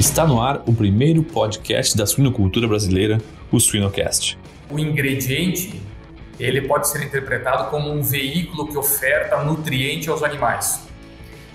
[0.00, 3.18] Está no ar o primeiro podcast da suinocultura brasileira,
[3.52, 4.38] o Suinocast.
[4.70, 5.78] O ingrediente,
[6.38, 10.88] ele pode ser interpretado como um veículo que oferta nutriente aos animais.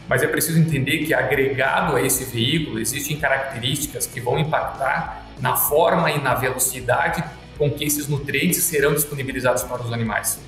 [0.08, 5.56] Mas é preciso entender que agregado a esse veículo existem características que vão impactar na
[5.56, 7.24] forma e na velocidade
[7.58, 10.40] com que esses nutrientes serão disponibilizados para os animais.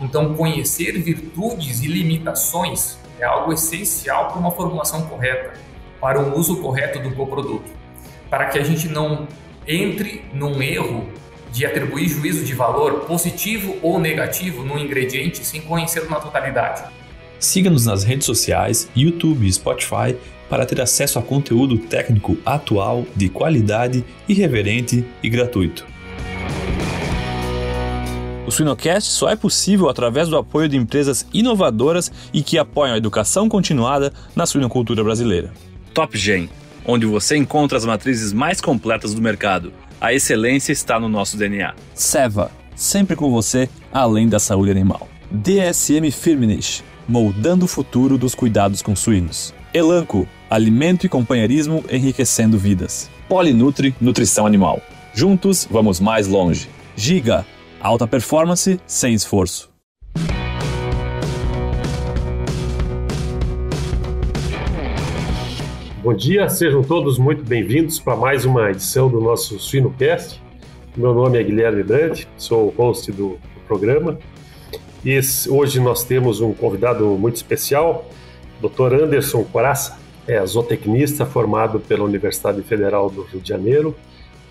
[0.00, 5.66] Então, conhecer virtudes e limitações é algo essencial para uma formulação correta,
[6.00, 7.70] para um uso correto do coproduto,
[8.28, 9.26] para que a gente não
[9.66, 11.08] entre num erro
[11.52, 16.84] de atribuir juízo de valor positivo ou negativo no ingrediente sem conhecê-lo na totalidade.
[17.38, 20.16] Siga-nos nas redes sociais, YouTube e Spotify
[20.48, 25.86] para ter acesso a conteúdo técnico atual, de qualidade, irreverente e gratuito.
[28.46, 32.98] O Suinocast só é possível através do apoio de empresas inovadoras e que apoiam a
[32.98, 35.52] educação continuada na suinocultura brasileira.
[35.96, 36.50] Top Gen,
[36.84, 39.72] onde você encontra as matrizes mais completas do mercado.
[39.98, 41.74] A excelência está no nosso DNA.
[41.94, 45.08] Seva, sempre com você, além da saúde animal.
[45.30, 49.54] DSM Firmenich, moldando o futuro dos cuidados com suínos.
[49.72, 53.08] Elanco, alimento e companheirismo enriquecendo vidas.
[53.26, 54.82] Polinutri, nutrição animal.
[55.14, 56.68] Juntos, vamos mais longe.
[56.94, 57.46] Giga,
[57.80, 59.75] Alta performance sem esforço.
[66.06, 70.40] Bom dia, sejam todos muito bem-vindos para mais uma edição do nosso Suinocast.
[70.96, 74.16] Meu nome é Guilherme Brandt, sou o host do, do programa.
[75.04, 78.08] E esse, hoje nós temos um convidado muito especial,
[78.60, 79.02] Dr.
[79.02, 83.92] Anderson Coraça, é zootecnista formado pela Universidade Federal do Rio de Janeiro,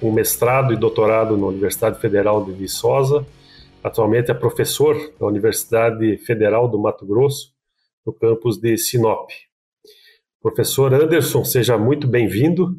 [0.01, 3.25] com mestrado e doutorado na Universidade Federal de Viçosa.
[3.81, 7.53] Atualmente é professor da Universidade Federal do Mato Grosso,
[8.05, 9.29] no campus de Sinop.
[10.45, 12.77] Professor Anderson, seja muito bem-vindo.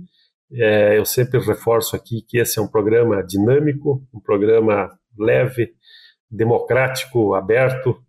[0.53, 5.75] É, eu sempre reforço aqui que esse é um programa dinâmico, um programa leve,
[6.31, 8.01] democrático, aberto,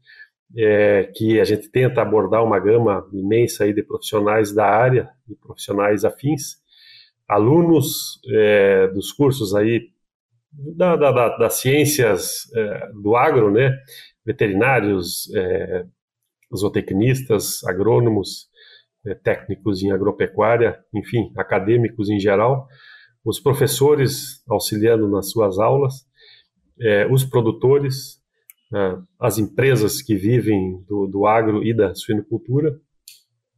[0.56, 5.34] é, que a gente tenta abordar uma gama imensa aí de profissionais da área e
[5.34, 6.58] profissionais afins
[7.28, 9.90] alunos é, dos cursos aí
[10.52, 13.76] da, da, da, das ciências é, do agro, né,
[14.24, 15.84] veterinários, é,
[16.56, 18.47] zootecnistas, agrônomos,
[19.16, 22.68] técnicos em agropecuária, enfim, acadêmicos em geral,
[23.24, 26.06] os professores auxiliando nas suas aulas,
[26.80, 28.22] é, os produtores,
[28.74, 32.80] é, as empresas que vivem do, do agro e da suinocultura,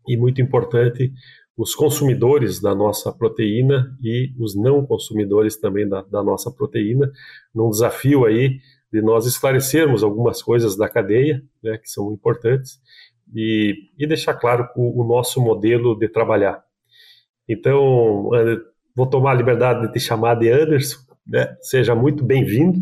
[0.08, 1.14] e muito importante,
[1.60, 7.12] os consumidores da nossa proteína e os não consumidores também da, da, nossa proteína,
[7.54, 8.60] num desafio aí
[8.92, 12.80] de nós esclarecermos algumas coisas da cadeia, né, que são importantes,
[13.34, 16.64] e, e deixar claro o, o, nosso modelo de trabalhar.
[17.48, 18.30] Então,
[18.96, 22.80] vou tomar a liberdade de te chamar de Anderson, né, seja muito bem-vindo,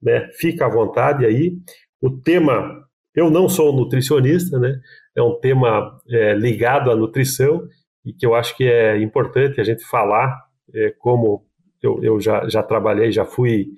[0.00, 1.56] né, fica à vontade aí.
[2.00, 2.84] O tema,
[3.14, 4.80] eu não sou nutricionista, né,
[5.16, 7.66] é um tema é, ligado à nutrição,
[8.04, 10.36] e que eu acho que é importante a gente falar,
[10.74, 11.44] é, como
[11.82, 13.68] eu, eu já, já trabalhei, já fui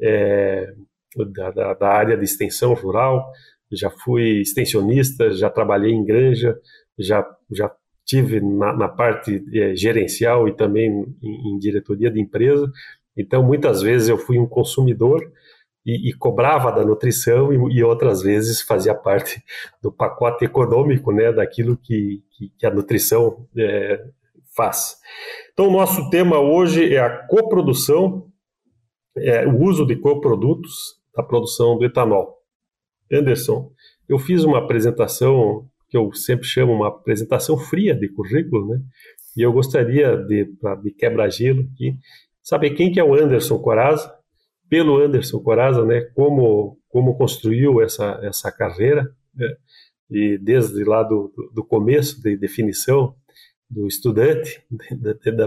[0.00, 0.72] é,
[1.32, 3.30] da, da, área de extensão rural,
[3.70, 6.58] já fui extensionista, já trabalhei em granja,
[6.98, 7.70] já, já
[8.04, 12.70] tive na, na parte é, gerencial e também em, em diretoria de empresa,
[13.16, 15.20] então muitas vezes eu fui um consumidor
[15.84, 19.42] e, e, cobrava da nutrição e, e, outras vezes fazia parte
[19.82, 24.04] do pacote econômico, né, daquilo que, que, que a nutrição é,
[24.54, 24.96] faz.
[25.52, 28.26] Então, o nosso tema hoje é a coprodução,
[29.16, 32.37] é, o uso de coprodutos da produção do etanol.
[33.12, 33.70] Anderson,
[34.08, 38.80] eu fiz uma apresentação que eu sempre chamo uma apresentação fria de currículo, né?
[39.36, 40.44] E eu gostaria de,
[40.82, 41.96] de quebra-gelo aqui,
[42.42, 44.12] saber quem que é o Anderson Coraza,
[44.68, 49.48] pelo Anderson Coraza, né, como, como construiu essa, essa carreira, né,
[50.10, 53.14] e desde lá do, do começo de definição
[53.70, 54.62] do estudante,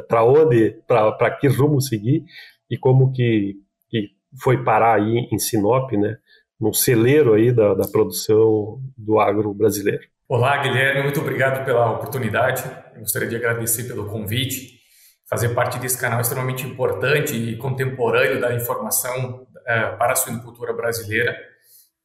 [0.07, 2.23] para onde, para que rumo seguir,
[2.69, 3.55] e como que,
[3.89, 4.11] que
[4.41, 6.17] foi parar aí em Sinop, né,
[6.61, 10.03] num celeiro aí da, da produção do agro brasileiro.
[10.29, 12.63] Olá, Guilherme, muito obrigado pela oportunidade.
[12.93, 14.79] Eu gostaria de agradecer pelo convite
[15.27, 21.35] fazer parte desse canal extremamente importante e contemporâneo da informação é, para a suinocultura brasileira.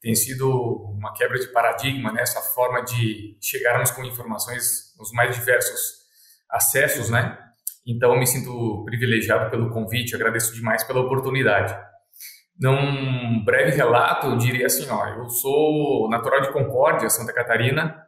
[0.01, 0.49] Tem sido
[0.97, 2.45] uma quebra de paradigma nessa né?
[2.55, 5.79] forma de chegarmos com informações nos mais diversos
[6.49, 7.37] acessos, né?
[7.85, 11.77] Então, me sinto privilegiado pelo convite, agradeço demais pela oportunidade.
[12.59, 18.03] Num breve relato, eu diria assim, ó, eu sou natural de Concórdia, Santa Catarina,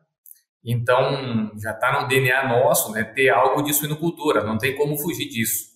[0.64, 5.30] Então, já está no DNA nosso, né, ter algo de suinocultura, não tem como fugir
[5.30, 5.70] disso.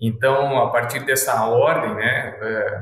[0.00, 2.80] Então, a partir dessa ordem, né, é,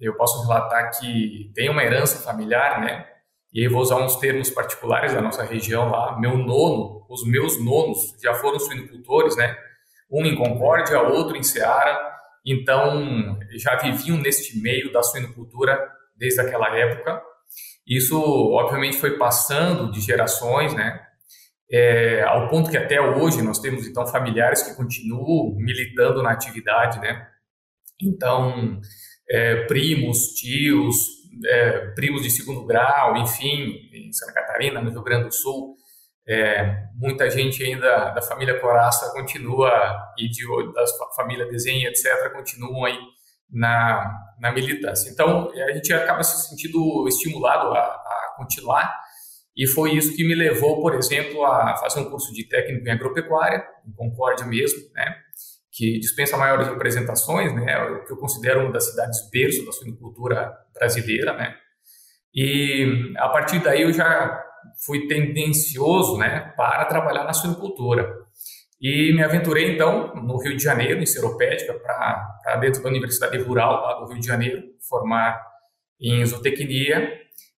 [0.00, 3.06] eu posso relatar que tem uma herança familiar, né,
[3.52, 6.18] e aí vou usar uns termos particulares da nossa região lá.
[6.20, 9.56] Meu nono, os meus nonos já foram suinocultores, né,
[10.10, 12.17] um em Concórdia, outro em Ceará,
[12.52, 15.78] então já viviam neste meio da suinocultura
[16.16, 17.22] desde aquela época.
[17.86, 18.20] Isso,
[18.52, 21.00] obviamente, foi passando de gerações, né?
[21.70, 26.98] É, ao ponto que até hoje nós temos então familiares que continuam militando na atividade,
[27.00, 27.26] né?
[28.00, 28.80] Então,
[29.28, 30.96] é, primos, tios,
[31.46, 35.76] é, primos de segundo grau, enfim, em Santa Catarina, no Rio Grande do Sul,
[36.28, 39.70] é, muita gente ainda da família Coraça continua
[40.18, 40.44] e de,
[40.74, 40.84] da
[41.16, 42.98] família Desenho, etc., continuam aí
[43.50, 45.08] na, na militância.
[45.10, 48.94] Então, a gente acaba se sentindo estimulado a, a continuar,
[49.56, 52.92] e foi isso que me levou, por exemplo, a fazer um curso de técnico em
[52.92, 55.16] agropecuária, em Concórdia mesmo, né,
[55.72, 60.52] que dispensa maiores apresentações, né, o que eu considero uma das cidades berço da suinocultura
[60.74, 61.56] brasileira, né,
[62.34, 64.44] e a partir daí eu já
[64.84, 68.08] fui tendencioso, né, para trabalhar na suinocultura.
[68.80, 73.82] E me aventurei, então, no Rio de Janeiro, em Seropédica, para dentro da Universidade Rural
[73.82, 75.40] lá do Rio de Janeiro, formar
[76.00, 77.12] em zootecnia.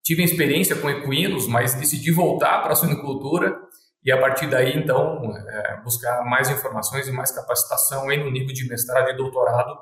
[0.05, 3.59] Tive experiência com equinos, mas decidi voltar para a suinocultura
[4.05, 8.55] e, a partir daí, então, é, buscar mais informações e mais capacitação em no nível
[8.55, 9.77] de mestrado e doutorado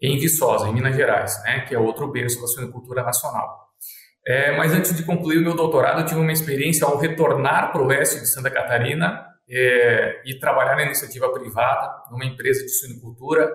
[0.00, 3.71] em Viçosa, em Minas Gerais, né, que é outro berço da suinocultura nacional.
[4.26, 7.82] É, mas antes de concluir o meu doutorado, eu tive uma experiência ao retornar para
[7.82, 13.52] o oeste de Santa Catarina, é, e trabalhar na iniciativa privada, numa empresa de suinocultura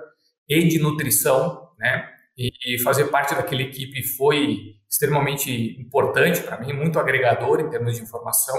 [0.47, 2.07] e de nutrição, né?
[2.37, 7.95] E, e fazer parte daquela equipe foi extremamente importante para mim, muito agregador em termos
[7.95, 8.55] de informação.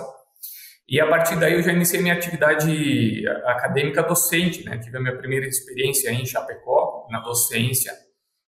[0.88, 4.78] E a partir daí eu já iniciei minha atividade acadêmica docente, né?
[4.78, 7.92] Tive a minha primeira experiência em Chapecó, na docência,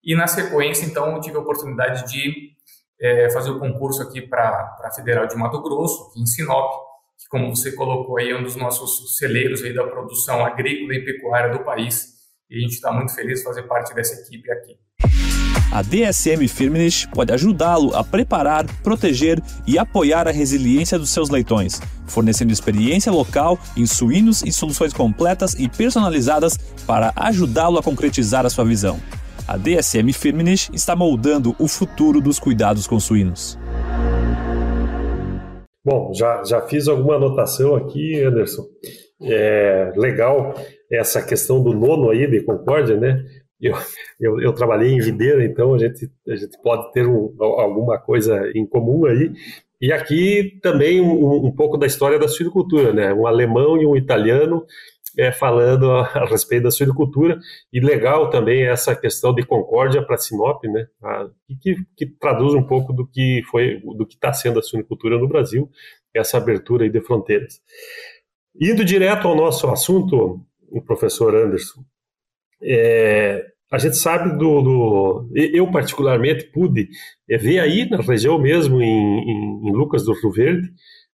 [0.04, 2.56] e na sequência, então, tive a oportunidade de
[3.00, 6.72] é, fazer o concurso aqui para a Federal de Mato Grosso, aqui em Sinop,
[7.18, 11.06] que como você colocou aí, é um dos nossos celeiros aí da produção agrícola e
[11.06, 12.18] pecuária do país.
[12.50, 14.78] E a gente está muito feliz de fazer parte dessa equipe aqui.
[15.72, 21.82] A DSM Firmenich pode ajudá-lo a preparar, proteger e apoiar a resiliência dos seus leitões,
[22.08, 28.50] fornecendo experiência local em suínos e soluções completas e personalizadas para ajudá-lo a concretizar a
[28.50, 29.00] sua visão.
[29.46, 33.58] A DSM Firmenich está moldando o futuro dos cuidados com suínos.
[35.84, 38.64] Bom, já, já fiz alguma anotação aqui, Anderson.
[39.22, 40.54] É, legal
[40.92, 43.24] essa questão do nono aí de Concórdia, né?
[43.60, 43.74] Eu,
[44.20, 48.52] eu, eu, trabalhei em videira, então a gente, a gente pode ter um, alguma coisa
[48.54, 49.32] em comum aí.
[49.82, 53.14] E aqui também um, um pouco da história da suinocultura, né?
[53.14, 54.66] Um alemão e um italiano
[55.18, 57.40] é, falando a, a, respeito da suinocultura
[57.74, 61.28] e legal também essa questão de concórdia para Sinop, né, a,
[61.60, 65.28] que, que, traduz um pouco do que foi, do que está sendo a suinocultura no
[65.28, 65.70] Brasil,
[66.14, 67.60] essa abertura de fronteiras.
[68.60, 71.84] Indo direto ao nosso assunto, o professor Anderson,
[72.62, 76.90] é, a gente sabe do, do, Eu, particularmente, pude
[77.30, 80.72] é, ver aí na região mesmo, em, em, em Lucas do Rio Verde,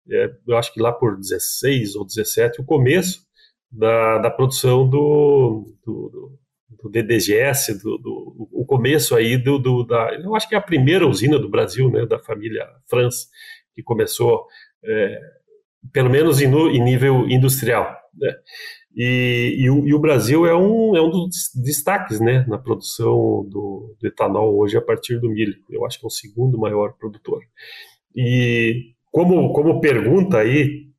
[0.10, 3.24] é, eu acho que lá por 16 ou 17, o começo
[3.74, 6.38] da, da produção do, do,
[6.82, 10.62] do DDGS, do, do, o começo aí do, do, da, eu acho que é a
[10.62, 13.28] primeira usina do Brasil, né, da família France,
[13.74, 14.46] que começou,
[14.86, 15.20] é,
[15.92, 18.36] pelo menos em, em, nível industrial, né,
[18.96, 23.44] e, e, o, e, o, Brasil é um, é um dos destaques, né, na produção
[23.50, 26.94] do, do etanol hoje a partir do milho, eu acho que é o segundo maior
[26.94, 27.42] produtor.
[28.16, 30.90] E como, como pergunta aí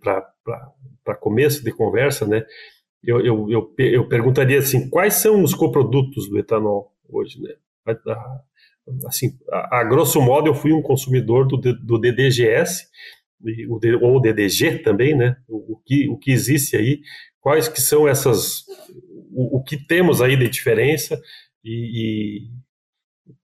[0.00, 0.32] para
[1.04, 2.44] para começo de conversa, né?
[3.02, 7.54] Eu, eu, eu, eu, perguntaria assim, quais são os coprodutos do etanol hoje, né?
[9.06, 12.88] Assim, a, a grosso modo, eu fui um consumidor do, do DDGS,
[14.00, 15.36] ou DDG também, né?
[15.48, 17.00] O, o, que, o que existe aí,
[17.40, 18.64] quais que são essas,
[19.32, 21.20] o, o que temos aí de diferença
[21.64, 22.60] e, e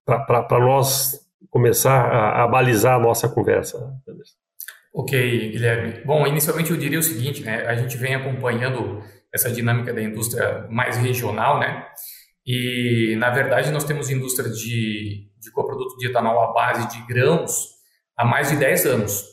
[0.05, 3.77] para nós começar a, a, balizar a nossa conversa.
[4.07, 4.35] Anderson.
[4.97, 5.11] Ok,
[5.51, 6.03] Guilherme.
[6.03, 7.67] Bom, inicialmente eu diria o seguinte, né?
[7.67, 8.99] A gente vem acompanhando
[9.31, 11.85] essa dinâmica da indústria mais regional, né?
[12.43, 17.75] E, na verdade, nós temos indústria de, de coproduto de etanol à base de grãos
[18.17, 19.23] há mais de 10 anos.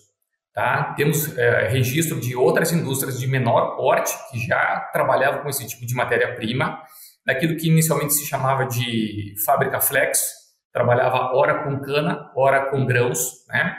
[0.53, 0.93] Tá?
[0.99, 5.87] Temos é, registro de outras indústrias de menor porte que já trabalhavam com esse tipo
[5.87, 6.79] de matéria-prima,
[7.25, 10.29] daquilo que inicialmente se chamava de fábrica flex,
[10.71, 13.75] trabalhava ora com cana, ora com grãos, né?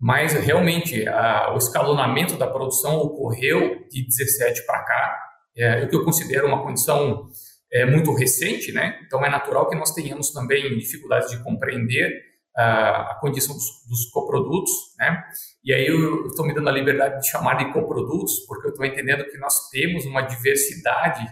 [0.00, 5.22] Mas realmente a, o escalonamento da produção ocorreu de 17 para cá,
[5.56, 7.28] é, o que eu considero uma condição
[7.72, 9.00] é, muito recente, né?
[9.06, 12.26] Então é natural que nós tenhamos também dificuldades de compreender
[12.58, 15.22] a condição dos, dos, coprodutos, né?
[15.62, 18.86] E aí eu estou me dando a liberdade de chamar de coprodutos, porque eu estou
[18.86, 21.26] entendendo que nós temos uma diversidade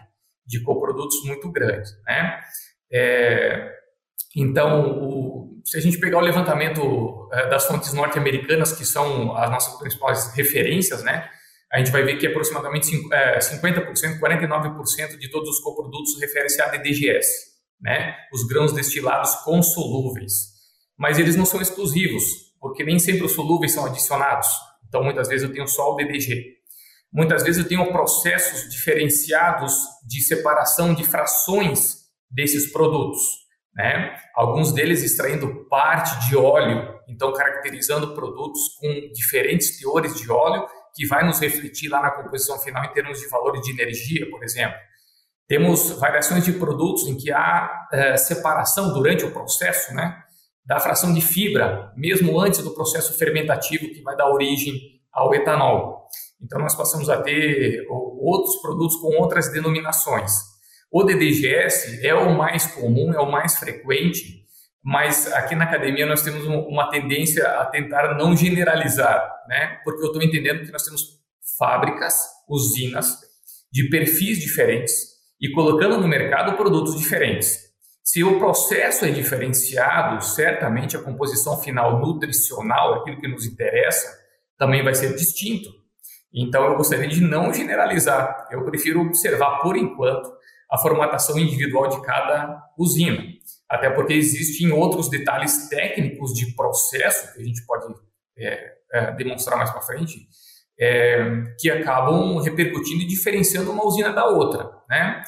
[0.46, 2.40] de coprodutos muito grande, né?
[2.92, 3.72] É,
[4.36, 9.50] então, o, se a gente pegar o levantamento é, das fontes norte-americanas, que são as
[9.50, 11.28] nossas principais referências, né?
[11.72, 16.68] A gente vai ver que aproximadamente 50%, 49% é, de todos os coprodutos refere-se a
[16.68, 17.28] DDGS,
[17.80, 18.16] né?
[18.32, 20.52] Os grãos destilados consolúveis.
[20.96, 22.24] Mas eles não são exclusivos,
[22.60, 24.48] porque nem sempre os solúveis são adicionados.
[24.88, 26.54] Então, muitas vezes eu tenho só o DDG.
[27.12, 29.74] Muitas vezes eu tenho processos diferenciados
[30.06, 33.43] de separação de frações desses produtos,
[33.74, 34.16] né?
[34.34, 41.06] Alguns deles extraindo parte de óleo, então caracterizando produtos com diferentes teores de óleo que
[41.06, 44.76] vai nos refletir lá na composição final em termos de valor de energia, por exemplo.
[45.48, 50.22] Temos variações de produtos em que há é, separação durante o processo, né?
[50.64, 54.74] Da fração de fibra, mesmo antes do processo fermentativo que vai dar origem
[55.12, 56.06] ao etanol.
[56.40, 60.53] Então, nós passamos a ter outros produtos com outras denominações.
[60.96, 64.44] O DDGS é o mais comum, é o mais frequente,
[64.80, 69.80] mas aqui na academia nós temos uma tendência a tentar não generalizar, né?
[69.82, 71.02] Porque eu estou entendendo que nós temos
[71.58, 72.14] fábricas,
[72.48, 73.18] usinas
[73.72, 74.94] de perfis diferentes
[75.40, 77.58] e colocando no mercado produtos diferentes.
[78.04, 84.16] Se o processo é diferenciado, certamente a composição final nutricional, aquilo que nos interessa,
[84.56, 85.70] também vai ser distinto.
[86.32, 88.46] Então eu gostaria de não generalizar.
[88.52, 90.32] Eu prefiro observar por enquanto
[90.74, 93.24] a formatação individual de cada usina.
[93.70, 97.94] Até porque existem outros detalhes técnicos de processo que a gente pode
[98.36, 100.26] é, é, demonstrar mais para frente,
[100.78, 105.22] é, que acabam repercutindo e diferenciando uma usina da outra, né?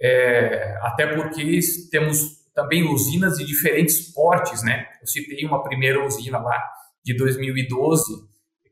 [0.00, 1.58] É, até porque
[1.90, 4.86] temos também usinas de diferentes portes, né?
[5.00, 6.62] Eu citei uma primeira usina lá
[7.04, 8.04] de 2012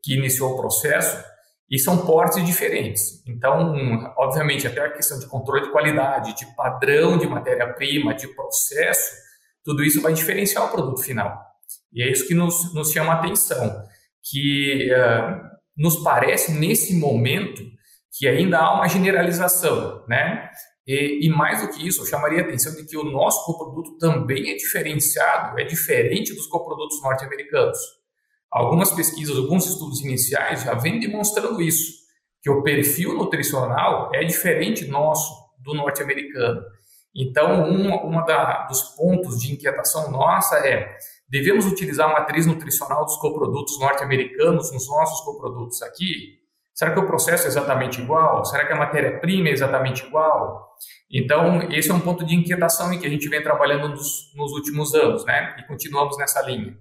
[0.01, 1.25] que iniciou o processo
[1.71, 3.23] e são portes diferentes.
[3.27, 9.12] Então, obviamente, até a questão de controle de qualidade, de padrão de matéria-prima, de processo,
[9.65, 11.41] tudo isso vai diferenciar o produto final.
[11.93, 13.85] E é isso que nos, nos chama a atenção,
[14.23, 15.41] que uh,
[15.77, 17.62] nos parece, nesse momento,
[18.19, 20.50] que ainda há uma generalização, né?
[20.87, 23.97] E, e, mais do que isso, eu chamaria a atenção de que o nosso coproduto
[23.99, 27.79] também é diferenciado, é diferente dos coprodutos norte-americanos.
[28.50, 32.00] Algumas pesquisas, alguns estudos iniciais já vêm demonstrando isso,
[32.42, 36.62] que o perfil nutricional é diferente nosso do norte-americano.
[37.14, 40.97] Então, um uma da, dos pontos de inquietação nossa é
[41.28, 46.40] devemos utilizar a matriz nutricional dos coprodutos norte-americanos nos nossos coprodutos aqui?
[46.75, 48.45] Será que o processo é exatamente igual?
[48.45, 50.76] Será que a matéria-prima é exatamente igual?
[51.11, 54.52] Então, esse é um ponto de inquietação em que a gente vem trabalhando nos, nos
[54.52, 55.57] últimos anos, né?
[55.59, 56.76] E continuamos nessa linha.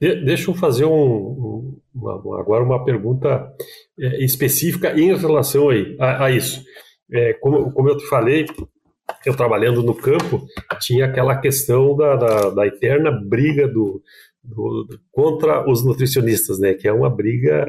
[0.00, 3.52] De, deixa eu fazer um, uma, agora uma pergunta
[3.98, 6.62] é, específica em relação aí, a, a isso.
[7.12, 8.46] É, como, como eu te falei,
[9.24, 10.46] eu trabalhando no campo,
[10.80, 14.02] tinha aquela questão da, da, da eterna briga do,
[14.42, 16.74] do, do, contra os nutricionistas, né?
[16.74, 17.66] Que é uma briga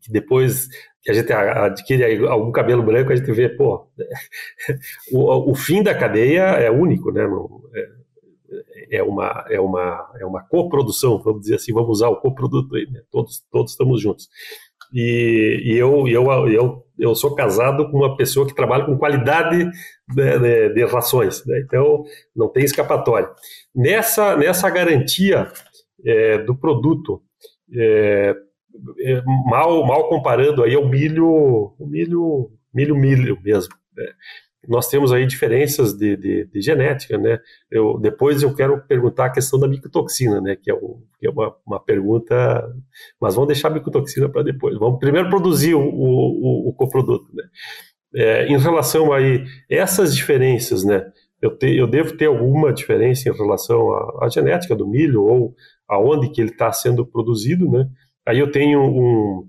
[0.00, 0.68] que depois
[1.02, 3.88] que a gente adquire algum cabelo branco, a gente vê, pô,
[5.12, 7.26] o, o fim da cadeia é único, né?
[7.26, 7.97] Não, é,
[8.90, 12.86] é uma, é uma, é uma coprodução, vamos dizer assim, vamos usar o coproduto aí,
[12.90, 13.00] né?
[13.10, 14.28] todos, todos estamos juntos.
[14.92, 19.70] E, e eu, eu, eu, eu sou casado com uma pessoa que trabalha com qualidade
[20.08, 21.60] de, de, de rações, né?
[21.60, 23.28] então não tem escapatória.
[23.74, 25.52] Nessa, nessa garantia
[26.04, 27.22] é, do produto,
[27.74, 28.34] é,
[29.00, 33.74] é, mal, mal comparando aí ao milho, milho, milho, milho mesmo.
[33.94, 34.06] Né?
[34.66, 37.38] Nós temos aí diferenças de, de, de, genética, né?
[37.70, 40.56] Eu, depois eu quero perguntar a questão da micotoxina, né?
[40.56, 42.34] Que é, um, que é uma, uma, pergunta,
[43.20, 44.76] mas vamos deixar a micotoxina para depois.
[44.78, 47.44] Vamos primeiro produzir o, o, o coproduto, né?
[48.14, 51.06] É, em relação aí essas diferenças, né?
[51.40, 55.54] Eu, te, eu devo ter alguma diferença em relação à, à genética do milho ou
[55.88, 57.88] aonde que ele está sendo produzido, né?
[58.26, 59.48] Aí eu tenho um,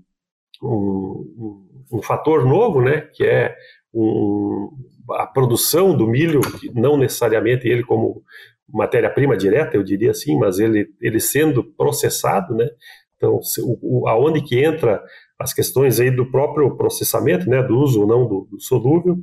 [0.62, 3.00] um, um, um fator novo, né?
[3.12, 3.56] Que é
[3.92, 4.70] um,
[5.14, 6.40] a produção do milho,
[6.74, 8.22] não necessariamente ele como
[8.68, 12.68] matéria-prima direta, eu diria assim, mas ele, ele sendo processado, né?
[13.16, 13.38] Então,
[13.82, 15.02] o, aonde que entra
[15.38, 19.18] as questões aí do próprio processamento, né, do uso ou não do, do solúvel,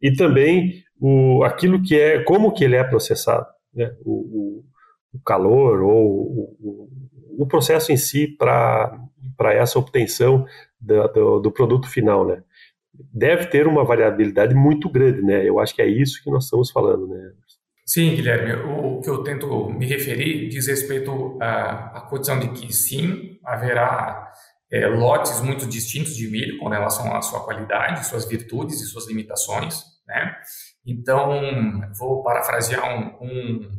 [0.00, 4.62] e também o, aquilo que é, como que ele é processado, né, o,
[5.12, 6.88] o calor ou o,
[7.38, 9.08] o processo em si para
[9.52, 10.44] essa obtenção
[10.80, 12.42] do, do, produto final, né?
[13.12, 15.48] Deve ter uma variabilidade muito grande, né?
[15.48, 17.32] Eu acho que é isso que nós estamos falando, né?
[17.86, 22.72] Sim, Guilherme, o que eu tento me referir diz respeito à, à condição de que
[22.72, 24.30] sim, haverá
[24.70, 29.08] é, lotes muito distintos de milho com relação à sua qualidade, suas virtudes e suas
[29.08, 30.36] limitações, né?
[30.86, 31.40] Então,
[31.98, 33.70] vou parafrasear um, um,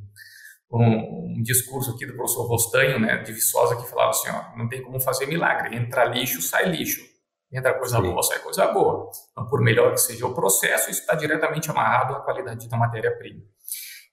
[0.71, 4.69] um, um discurso aqui do professor Rostanho, né, de Viçosa, que falava assim, ó, não
[4.69, 7.10] tem como fazer milagre, entra lixo, sai lixo.
[7.51, 8.03] Entra coisa Sim.
[8.03, 9.09] boa, sai coisa boa.
[9.31, 13.41] Então, por melhor que seja o processo, isso está diretamente amarrado à qualidade da matéria-prima.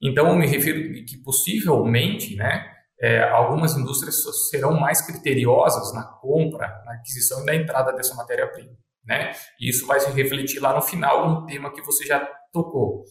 [0.03, 4.17] Então, eu me refiro que possivelmente, né, é, algumas indústrias
[4.51, 8.73] serão mais criteriosas na compra, na aquisição e na entrada dessa matéria-prima.
[9.05, 9.33] Né?
[9.61, 12.21] E isso vai se refletir lá no final no tema que você já
[12.53, 13.05] tocou.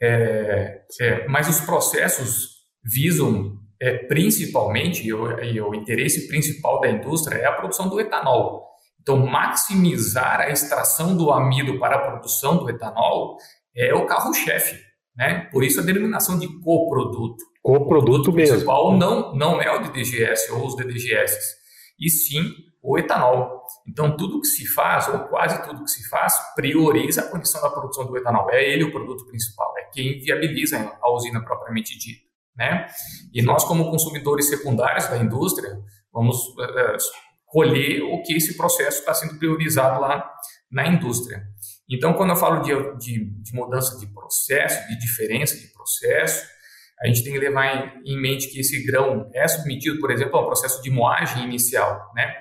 [0.00, 6.88] É, é, mas os processos visam é, principalmente, e o, e o interesse principal da
[6.88, 8.73] indústria é a produção do etanol.
[9.04, 13.36] Então, maximizar a extração do amido para a produção do etanol
[13.76, 14.80] é o carro-chefe.
[15.14, 15.46] Né?
[15.52, 17.44] Por isso a denominação de coproduto.
[17.62, 18.54] Coproduto o mesmo.
[18.54, 21.38] principal não, não é o DDGS ou os DDGS,
[22.00, 22.50] e sim
[22.82, 23.62] o etanol.
[23.86, 27.68] Então, tudo que se faz, ou quase tudo que se faz, prioriza a condição da
[27.68, 28.50] produção do etanol.
[28.50, 32.24] É ele o produto principal, é quem viabiliza a usina propriamente dita.
[32.56, 32.86] Né?
[33.34, 35.78] E nós, como consumidores secundários da indústria,
[36.10, 36.96] vamos uh,
[37.54, 40.28] colher o que esse processo está sendo priorizado lá
[40.68, 41.46] na indústria.
[41.88, 46.44] Então, quando eu falo de, de, de mudança de processo, de diferença de processo,
[47.00, 50.42] a gente tem que levar em, mente que esse grão é submetido, por exemplo, a
[50.42, 52.34] um processo de moagem inicial, né?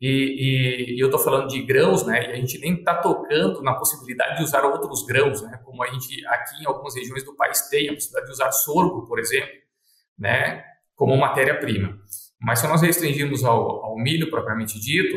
[0.00, 2.30] E, e, e eu estou falando de grãos, né?
[2.30, 5.60] E a gente nem está tocando na possibilidade de usar outros grãos, né?
[5.66, 9.06] Como a gente aqui em algumas regiões do país tem a possibilidade de usar sorgo,
[9.06, 9.52] por exemplo,
[10.18, 10.64] né?
[10.94, 11.98] Como matéria-prima.
[12.40, 15.16] Mas se nós restringirmos ao, ao milho propriamente dito,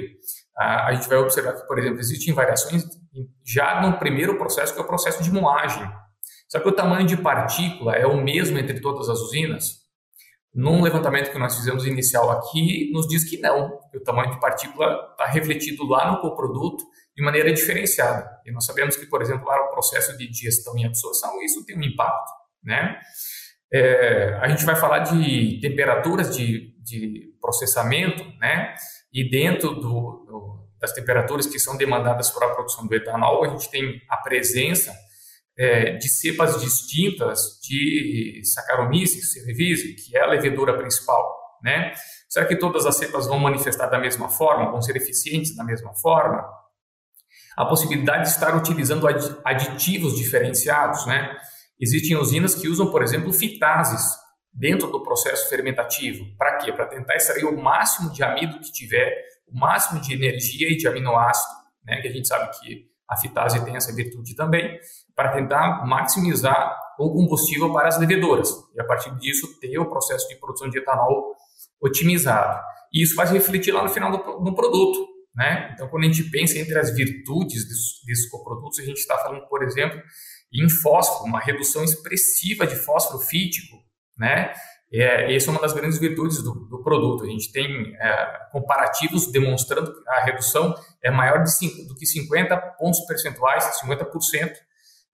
[0.57, 2.83] a, a, gente vai observar que, por exemplo, existem variações
[3.45, 5.89] já no primeiro processo, que é o processo de moagem.
[6.47, 9.79] Só que o tamanho de partícula é o mesmo entre todas as usinas?
[10.53, 14.39] Num levantamento que nós fizemos inicial aqui, nos diz que não, que o tamanho de
[14.39, 16.83] partícula está refletido lá no coproduto
[17.15, 18.27] de maneira diferenciada.
[18.45, 21.77] E nós sabemos que, por exemplo, lá no processo de digestão e absorção, isso tem
[21.77, 22.31] um impacto,
[22.63, 22.99] né?
[23.71, 28.73] É, a gente vai falar de temperaturas de, de processamento, né?
[29.13, 33.49] E dentro do, do, das temperaturas que são demandadas para a produção do etanol, a
[33.49, 34.93] gente tem a presença
[35.57, 41.93] é, de cepas distintas de Saccharomyces cerevisiae, que é a levedura principal, né?
[42.29, 45.93] Será que todas as cepas vão manifestar da mesma forma, vão ser eficientes da mesma
[45.95, 46.47] forma?
[47.57, 49.05] A possibilidade de estar utilizando
[49.43, 51.35] aditivos diferenciados, né?
[51.79, 54.01] Existem usinas que usam, por exemplo, fitases
[54.53, 56.25] dentro do processo fermentativo.
[56.37, 56.71] Para quê?
[56.71, 59.13] Para tentar extrair o máximo de amido que tiver,
[59.47, 62.01] o máximo de energia e de aminoácido, né?
[62.01, 64.79] Que a gente sabe que a fitase tem essa virtude também,
[65.15, 70.27] para tentar maximizar o combustível para as levedoras e a partir disso ter o processo
[70.27, 71.33] de produção de etanol
[71.81, 72.61] otimizado.
[72.93, 75.07] E isso vai se refletir lá no final do, produto.
[75.35, 75.71] Né?
[75.73, 79.47] Então, quando a gente pensa entre as virtudes desses, desses coprodutos, a gente está falando,
[79.47, 79.99] por exemplo,
[80.53, 83.77] em fósforo, uma redução expressiva de fósforo fítico,
[84.19, 84.51] né?
[84.91, 87.23] É, essa é uma das grandes virtudes do, do produto.
[87.23, 92.05] A gente tem é, comparativos demonstrando que a redução é maior de cinco, do que
[92.05, 94.51] 50 pontos percentuais, 50%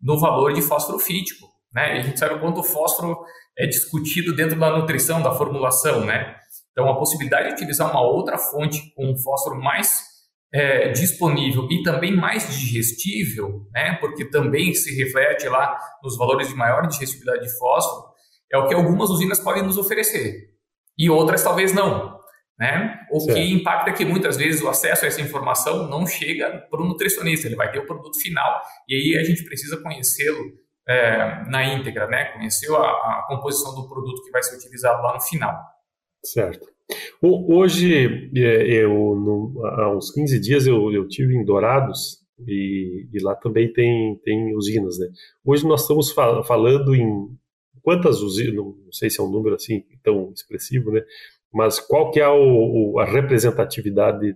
[0.02, 1.48] no valor de fósforo fítico.
[1.74, 1.98] Né?
[1.98, 3.18] E a gente sabe o quanto o fósforo
[3.58, 6.06] é discutido dentro da nutrição, da formulação.
[6.06, 6.36] Né?
[6.72, 10.06] Então, a possibilidade de utilizar uma outra fonte com um fósforo mais
[10.54, 13.98] é, disponível e também mais digestível, né?
[14.00, 18.15] porque também se reflete lá nos valores de maior digestibilidade de fósforo,
[18.52, 20.56] é o que algumas usinas podem nos oferecer
[20.98, 22.16] e outras talvez não.
[22.58, 23.00] Né?
[23.12, 23.36] O certo.
[23.36, 26.86] que impacta é que muitas vezes o acesso a essa informação não chega para o
[26.86, 30.54] nutricionista, ele vai ter o produto final e aí a gente precisa conhecê-lo
[30.88, 32.26] é, na íntegra, né?
[32.26, 35.60] conhecer a, a, composição do produto que vai ser utilizado lá no final.
[36.24, 36.66] Certo.
[37.22, 43.20] Hoje, é, eu, no, há uns 15 dias eu, eu tive em Dourados e, e,
[43.22, 44.98] lá também tem, tem usinas.
[45.00, 45.08] Né?
[45.44, 47.28] Hoje nós estamos fal falando em
[47.86, 51.04] quantas usinas, não sei se é um número assim tão expressivo, né?
[51.54, 54.36] Mas qual que é o, a representatividade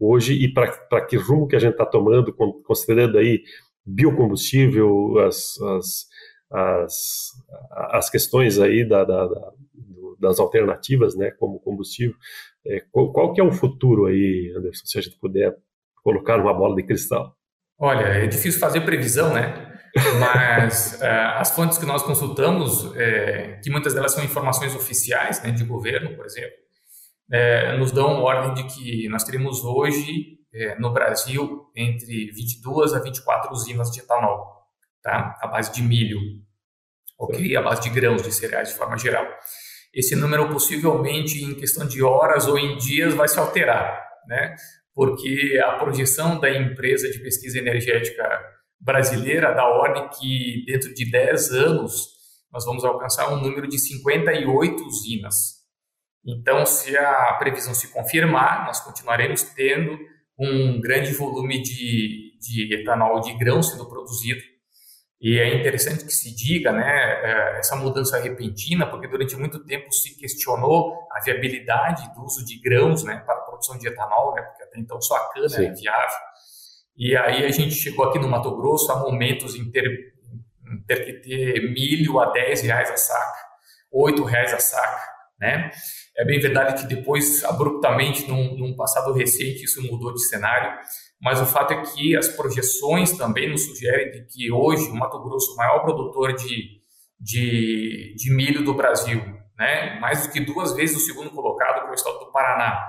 [0.00, 2.34] hoje e para que rumo que a gente está tomando,
[2.64, 3.42] considerando aí
[3.86, 6.06] biocombustível, as, as,
[6.50, 7.30] as,
[7.70, 9.52] as questões aí da, da, da,
[10.18, 12.16] das alternativas, né, como combustível.
[12.66, 15.56] É, qual, qual, que é o futuro aí, Anderson, se a gente puder
[16.02, 17.34] colocar uma bola de cristal?
[17.78, 19.67] Olha, é difícil fazer previsão, né?
[20.18, 25.50] Mas é, as fontes que nós consultamos, é, que muitas delas são informações oficiais, né,
[25.50, 26.56] de governo, por exemplo,
[27.30, 33.00] é, nos dão ordem de que nós teremos hoje é, no Brasil entre 22 a
[33.00, 34.46] 24 usinas de etanol,
[35.02, 35.36] tá?
[35.40, 36.18] A base de milho,
[37.18, 37.54] ok?
[37.56, 39.26] A base de grãos de cereais de forma geral.
[39.92, 44.54] Esse número possivelmente em questão de horas ou em dias vai se alterar, né?
[44.94, 48.24] Porque a projeção da empresa de pesquisa energética
[48.80, 52.18] brasileira dá ordem que dentro de 10 anos
[52.52, 55.58] nós vamos alcançar um número de 58 usinas.
[56.26, 59.98] Então, se a previsão se confirmar, nós continuaremos tendo
[60.38, 64.40] um grande volume de, de etanol de grão sendo produzido.
[65.20, 69.92] E é interessante que se diga, né, é, essa mudança repentina, porque durante muito tempo
[69.92, 74.42] se questionou a viabilidade do uso de grãos, né, para a produção de etanol, né,
[74.42, 75.64] porque até então só a cana Sim.
[75.64, 76.18] era viável.
[76.98, 81.04] E aí a gente chegou aqui no Mato Grosso a momentos em ter, em ter
[81.04, 83.38] que ter milho a 10 reais a saca,
[83.92, 85.08] 8 reais a saca,
[85.38, 85.70] né?
[86.16, 90.76] É bem verdade que depois, abruptamente, num, num, passado recente, isso mudou de cenário,
[91.22, 95.22] mas o fato é que as projeções também nos sugerem de que hoje o Mato
[95.22, 96.80] Grosso, o maior produtor de,
[97.20, 99.22] de, de milho do Brasil,
[99.56, 102.88] né, mais do que duas vezes o segundo colocado, que é o estado do Paraná.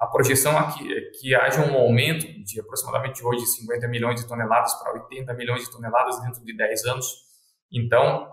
[0.00, 4.72] A projeção aqui é que haja um aumento de aproximadamente hoje 50 milhões de toneladas
[4.76, 7.06] para 80 milhões de toneladas dentro de 10 anos.
[7.70, 8.26] Então,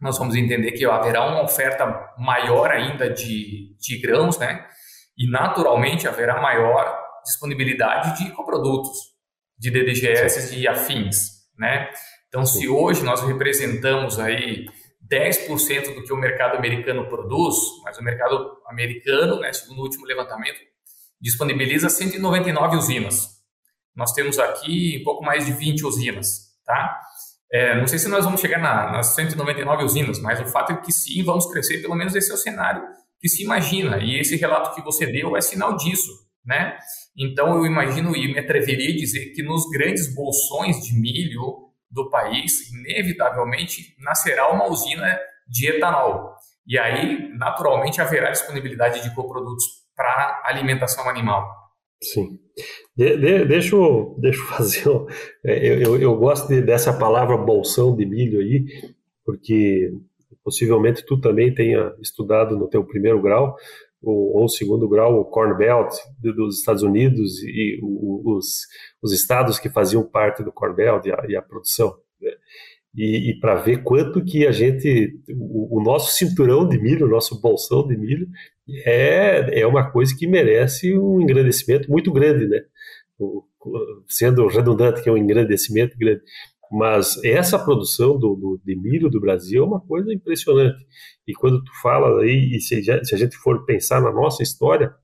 [0.00, 4.66] nós vamos entender que haverá uma oferta maior ainda de, de grãos, né?
[5.18, 9.12] E naturalmente haverá maior disponibilidade de coprodutos,
[9.58, 11.90] de DDGS e afins, né?
[12.28, 14.64] Então, se hoje nós representamos aí
[15.06, 20.06] 10% do que o mercado americano produz, mas o mercado americano, né, segundo o último
[20.06, 20.71] levantamento,
[21.22, 23.28] disponibiliza 199 usinas.
[23.94, 27.00] Nós temos aqui um pouco mais de 20 usinas, tá?
[27.52, 30.76] É, não sei se nós vamos chegar na, nas 199 usinas, mas o fato é
[30.76, 32.82] que sim, vamos crescer, pelo menos esse é o cenário
[33.22, 33.98] que se imagina.
[33.98, 36.10] E esse relato que você deu é sinal disso,
[36.44, 36.76] né?
[37.16, 42.10] Então eu imagino e me atreveria a dizer que nos grandes bolsões de milho do
[42.10, 46.34] país, inevitavelmente nascerá uma usina de etanol.
[46.66, 51.50] E aí, naturalmente, haverá disponibilidade de coprodutos para alimentação animal.
[52.02, 52.38] Sim.
[52.96, 54.84] De, de, deixa, eu, deixa eu fazer.
[55.44, 58.64] É, eu, eu, eu gosto de, dessa palavra bolsão de milho aí,
[59.24, 59.92] porque
[60.44, 63.56] possivelmente tu também tenha estudado no teu primeiro grau
[64.02, 68.66] ou, ou segundo grau o Corn Belt dos Estados Unidos e os,
[69.00, 71.94] os estados que faziam parte do Corn Belt e a, e a produção.
[72.20, 72.32] Né?
[72.94, 77.10] E, e para ver quanto que a gente, o, o, nosso cinturão de milho, o
[77.10, 78.28] nosso bolsão de milho,
[78.68, 82.60] é, é uma coisa que merece um engrandecimento muito grande, né?
[84.08, 86.22] Sendo redundante que é um engrandecimento grande.
[86.70, 90.82] Mas essa produção do, do, de milho do Brasil é uma coisa impressionante.
[91.26, 94.94] E quando tu fala aí, e se, se a gente for pensar na nossa história,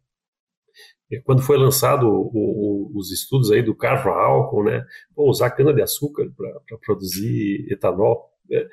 [1.12, 5.28] é, quando foi lançado o, o, os estudos aí do carro a álcool, né, Pô,
[5.28, 8.66] usar cana de açúcar para produzir etanol, né,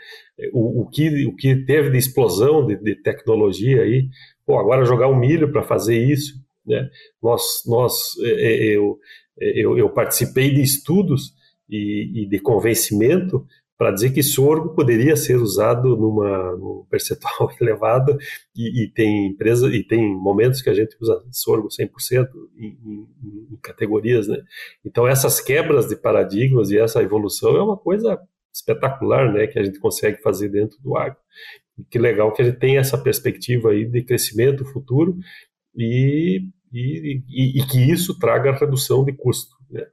[0.53, 4.09] o, o, que o que teve de explosão de, de tecnologia aí,
[4.45, 6.89] Pô, agora jogar o milho para fazer isso, né?
[7.21, 8.99] Nós, nós, é, é, eu,
[9.39, 11.33] é, eu, eu participei de estudos
[11.69, 13.45] e, e de convencimento
[13.77, 18.17] para dizer que sorgo poderia ser usado numa num percentual elevado
[18.55, 22.27] e, e, tem empresa e tem momentos que a gente usa sorgo 100%
[22.57, 23.07] em, em,
[23.51, 24.41] em categorias, né?
[24.85, 28.19] Então essas quebras de paradigmas e essa evolução é uma coisa
[28.53, 31.17] espetacular, né, que a gente consegue fazer dentro do agro
[31.89, 35.17] que legal que gente tem essa perspectiva aí de crescimento futuro
[35.75, 39.55] e, e, e, e que isso traga redução de custo.
[39.69, 39.85] Né?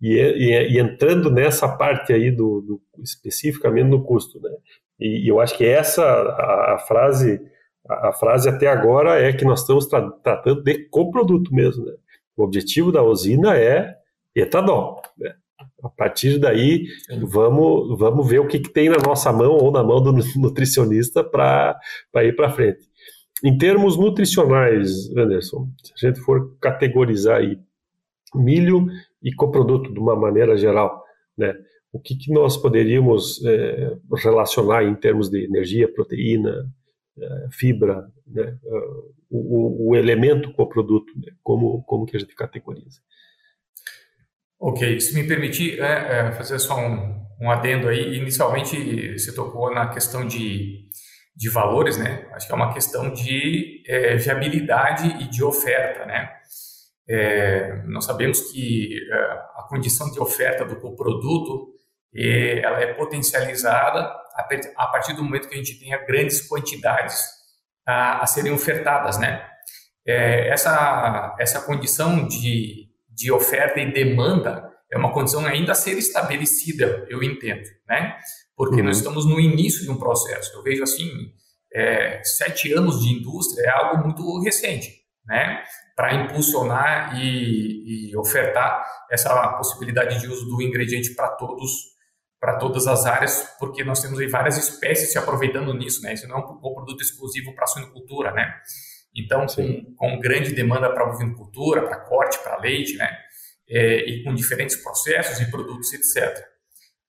[0.00, 4.50] E, e, entrando nessa parte aí do, do, especificamente no custo, né?
[4.98, 7.40] E, eu acho que essa a, a frase
[7.88, 11.84] a, a, frase até agora é que nós estamos tra tratando de coproduto mesmo.
[11.84, 11.92] Né?
[12.36, 13.94] O objetivo da usina é
[14.34, 15.02] etanol.
[15.18, 15.34] Né?
[15.82, 16.86] A partir daí,
[17.22, 21.22] vamos, vamos ver o que, que tem na nossa mão ou na mão do nutricionista
[21.24, 21.78] para
[22.16, 22.88] ir para frente.
[23.42, 27.58] Em termos nutricionais, Anderson, se a gente for categorizar aí
[28.34, 28.86] milho
[29.22, 31.02] e coproduto de uma maneira geral,
[31.36, 31.54] né,
[31.92, 36.70] o que, que nós poderíamos é, relacionar em termos de energia, proteína,
[37.18, 38.56] é, fibra, né,
[39.28, 43.00] o, o, elemento coproduto, né, como, como que a gente categoriza?
[44.62, 49.74] Ok, se me permitir é, é, fazer só um, um adendo aí, inicialmente você tocou
[49.74, 50.86] na questão de,
[51.34, 52.28] de valores, né?
[52.34, 56.30] Acho que é uma questão de é, viabilidade e de oferta, né?
[57.08, 59.16] É, nós sabemos que é,
[59.56, 61.72] a condição de oferta do produto
[62.14, 64.12] é, ela é potencializada
[64.76, 67.24] a partir do momento que a gente tenha grandes quantidades
[67.86, 69.46] a, a serem ofertadas, né?
[70.06, 72.89] essa, essa condição de,
[73.20, 78.16] de oferta e demanda é uma condição ainda a ser estabelecida, eu entendo, né?
[78.56, 78.86] Porque uhum.
[78.86, 80.56] nós estamos no início de um processo.
[80.56, 81.08] Eu vejo assim,
[81.72, 84.90] é, sete anos de indústria é algo muito recente,
[85.26, 85.62] né?
[85.94, 91.70] Para impulsionar e, e, ofertar essa possibilidade de uso do ingrediente para todos,
[92.40, 96.14] para todas as áreas, porque nós temos aí várias espécies se aproveitando nisso, né?
[96.14, 98.54] Isso não é um, produto exclusivo para a suinocultura, né?
[99.14, 103.10] Então, com, com, grande demanda para bovinocultura, para corte, para leite, né?
[103.68, 106.44] É, e com diferentes processos e produtos, etc.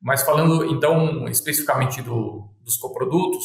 [0.02, 3.44] Mas falando, então, especificamente do, dos coprodutos,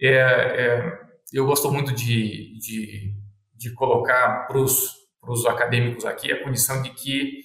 [0.00, 0.98] é, é,
[1.32, 3.14] eu gosto muito de, de,
[3.54, 7.40] de colocar para os acadêmicos aqui a condição de que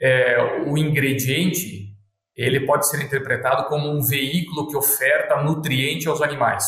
[0.00, 1.92] é, o ingrediente
[2.34, 6.64] ele pode ser interpretado como um veículo que oferta nutriente aos animais.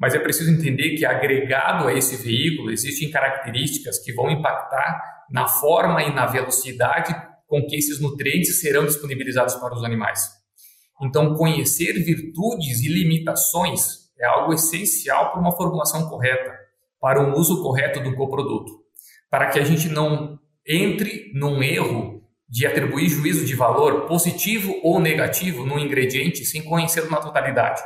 [0.00, 5.46] Mas é preciso entender que agregado a esse veículo existem características que vão impactar na
[5.46, 7.14] forma e na velocidade
[7.46, 10.26] com que esses nutrientes serão disponibilizados para os animais.
[11.02, 16.54] Então, conhecer virtudes e limitações é algo essencial para uma formulação correta,
[16.98, 18.72] para um uso correto do coproduto,
[19.30, 24.98] para que a gente não entre num erro de atribuir juízo de valor positivo ou
[24.98, 27.80] negativo no ingrediente sem conhecê-lo na totalidade.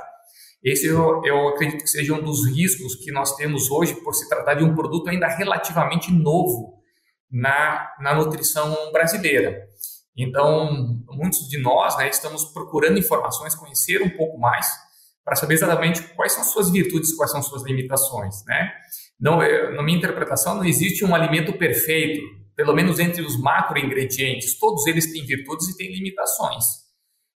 [0.64, 4.26] Esse eu, eu acredito que seja um dos riscos que nós temos hoje por se
[4.28, 6.82] tratar de um produto ainda relativamente novo
[7.30, 9.68] na, na nutrição brasileira.
[10.16, 14.66] Então, muitos de nós né, estamos procurando informações, conhecer um pouco mais
[15.22, 18.72] para saber exatamente quais são suas virtudes, quais são suas limitações, né?
[19.18, 22.22] Não, na minha interpretação, não existe um alimento perfeito,
[22.54, 24.58] pelo menos entre os macro ingredientes.
[24.58, 26.64] Todos eles têm virtudes e têm limitações.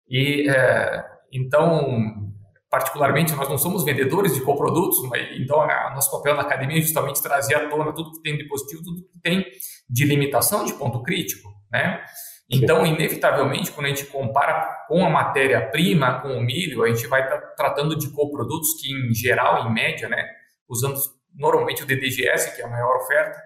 [0.10, 2.34] E é, então,
[2.70, 6.82] particularmente, nós não somos vendedores de coprodutos, mas, então a, nosso papel na academia é
[6.82, 9.46] justamente trazer à tona tudo que tem de positivo, tudo que tem
[9.90, 12.04] de limitação, de ponto crítico, né?
[12.50, 17.24] Então, inevitavelmente, quando a gente compara com a matéria-prima, com o milho, a gente vai
[17.24, 20.24] estar tá tratando de coprodutos que, em geral, em média, né,
[20.68, 20.98] usando
[21.36, 23.38] normalmente o DDGS, que é a maior oferta,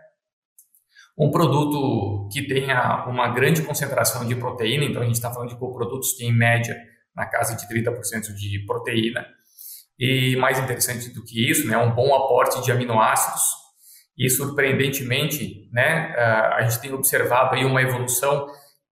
[1.17, 5.57] um produto que tenha uma grande concentração de proteína, então a gente está falando de
[5.57, 6.75] coprodutos que, em média,
[7.15, 9.26] na casa de 30% de proteína,
[10.00, 13.43] e mais interessante do que isso, né, um bom aporte de aminoácidos,
[14.17, 16.13] e surpreendentemente, né,
[16.54, 18.47] a gente tem observado aí uma evolução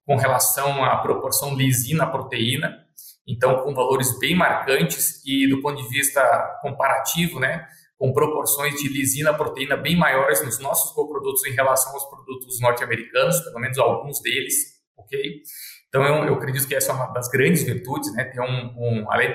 [0.05, 2.85] com relação à proporção lisina-proteína,
[3.27, 6.21] então com valores bem marcantes e do ponto de vista
[6.61, 12.59] comparativo, né, com proporções de lisina-proteína bem maiores nos nossos coprodutos em relação aos produtos
[12.61, 14.55] norte-americanos, pelo menos alguns deles,
[14.97, 15.41] ok?
[15.89, 19.11] Então eu, eu, acredito que essa é uma das grandes virtudes, né, ter um, um
[19.11, 19.33] além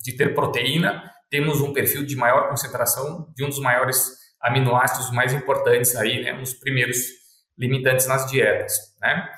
[0.00, 3.98] de ter proteína, temos um perfil de maior concentração de um dos maiores
[4.40, 6.98] aminoácidos mais importantes aí, né, nos primeiros
[7.58, 9.28] limitantes nas dietas, né?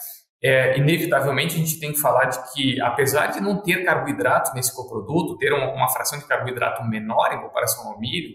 [0.42, 4.74] é, inevitavelmente a gente tem que falar de que, apesar de não ter carboidrato nesse
[4.74, 8.34] coproduto, ter uma, uma fração de carboidrato menor em comparação ao milho,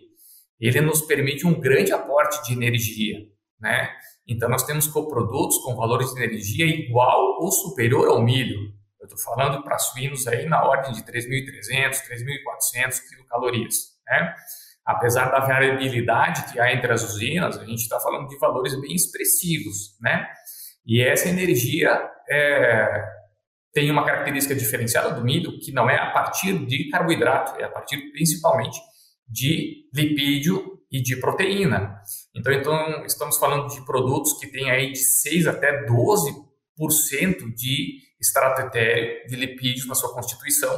[0.60, 3.20] ele nos permite um grande aporte de energia,
[3.60, 3.90] né?
[4.28, 8.72] Então nós temos coprodutos com valores de energia igual ou superior ao milho.
[9.00, 13.76] Eu estou falando para suínos aí na ordem de 3.300, 3.400 quilocalorias,
[14.08, 14.34] né?
[14.86, 18.94] Apesar da variabilidade que há entre as usinas, a gente está falando de valores bem
[18.94, 20.28] expressivos, né?
[20.86, 23.04] E essa energia é,
[23.74, 27.70] tem uma característica diferenciada do milho, que não é a partir de carboidrato, é a
[27.70, 28.80] partir principalmente
[29.28, 31.96] de lipídio e de proteína.
[32.36, 38.62] Então, então estamos falando de produtos que têm aí de 6 até 12% de extrato
[38.62, 40.72] etéreo de lipídios na sua constituição,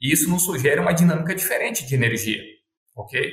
[0.00, 2.40] e isso nos sugere uma dinâmica diferente de energia,
[2.96, 3.32] ok?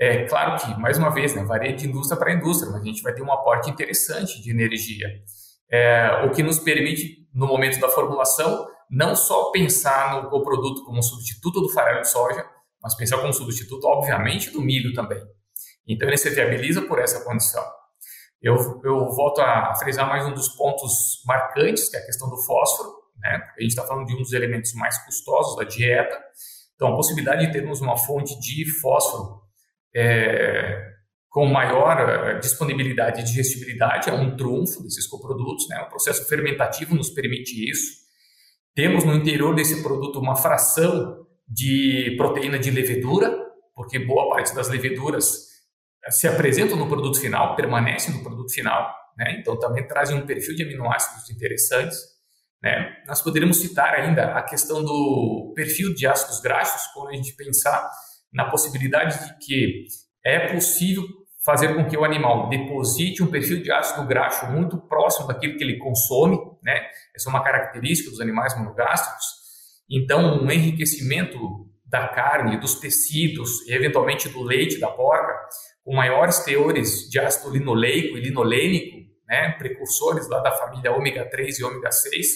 [0.00, 3.02] É claro que, mais uma vez, né, varia de indústria para indústria, mas a gente
[3.02, 5.06] vai ter um aporte interessante de energia
[5.70, 10.98] é, o que nos permite, no momento da formulação, não só pensar no coproduto como
[10.98, 12.44] um substituto do farelo de soja,
[12.82, 15.20] mas pensar como substituto, obviamente, do milho também.
[15.88, 17.64] Então, ele se viabiliza por essa condição.
[18.42, 22.36] Eu, eu volto a frisar mais um dos pontos marcantes, que é a questão do
[22.36, 22.90] fósforo.
[23.18, 23.40] Né?
[23.56, 26.16] A gente está falando de um dos elementos mais custosos da dieta.
[26.74, 29.40] Então, a possibilidade de termos uma fonte de fósforo
[29.96, 30.88] é,
[31.28, 35.80] com maior eh, disponibilidade e digestibilidade, é um trunfo desses coprodutos, né?
[35.82, 37.98] o processo fermentativo nos permite isso.
[38.74, 43.36] Temos no interior desse produto uma fração de proteína de levedura,
[43.74, 45.47] porque boa parte das leveduras
[46.10, 49.36] se apresentam no produto final, permanecem no produto final, né?
[49.38, 51.98] então também trazem um perfil de aminoácidos interessantes.
[52.62, 52.96] Né?
[53.06, 57.90] Nós poderíamos citar ainda a questão do perfil de ácidos graxos, quando a gente pensar
[58.32, 59.84] na possibilidade de que
[60.24, 61.02] é possível
[61.44, 65.64] fazer com que o animal deposite um perfil de ácido graxo muito próximo daquilo que
[65.64, 66.78] ele consome, né?
[67.16, 69.24] Essa é uma característica dos animais monogástricos.
[69.88, 71.38] Então, um enriquecimento
[71.86, 75.32] da carne, dos tecidos e eventualmente do leite da porca,
[75.88, 81.60] com maiores teores de ácido linoleico e linolênico, né, precursores lá da família ômega 3
[81.60, 82.26] e ômega 6,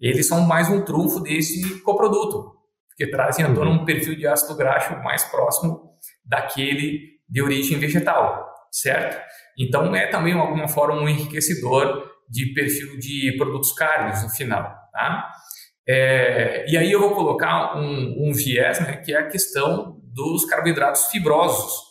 [0.00, 2.52] eles são mais um trunfo desse coproduto,
[2.96, 3.82] que trazem à tona uhum.
[3.82, 9.20] um perfil de ácido graxo mais próximo daquele de origem vegetal, certo?
[9.58, 14.62] Então é também de alguma forma um enriquecedor de perfil de produtos cárnicos no final,
[14.92, 15.28] tá?
[15.88, 20.44] É, e aí eu vou colocar um, um viés, né, que é a questão dos
[20.44, 21.85] carboidratos fibrosos,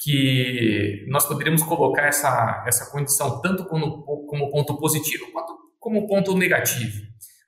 [0.00, 6.36] que nós poderíamos colocar essa, essa condição tanto como, como ponto positivo quanto como ponto
[6.36, 7.06] negativo.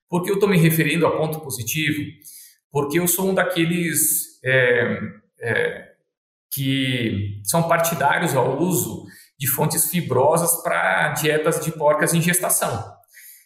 [0.09, 2.03] Por que eu estou me referindo a ponto positivo?
[2.71, 4.99] Porque eu sou um daqueles é,
[5.41, 5.89] é,
[6.51, 9.05] que são partidários ao uso
[9.39, 12.85] de fontes fibrosas para dietas de porcas em gestação.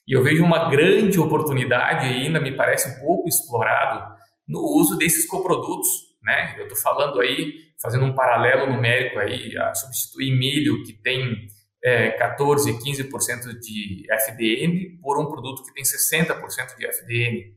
[0.07, 4.15] E eu vejo uma grande oportunidade ainda, me parece um pouco explorado,
[4.47, 5.89] no uso desses coprodutos.
[6.23, 6.57] Né?
[6.59, 11.49] Eu estou falando aí, fazendo um paralelo numérico aí, a substituir milho que tem
[11.85, 17.55] é, 14, 15% de FDM por um produto que tem 60% de FDM.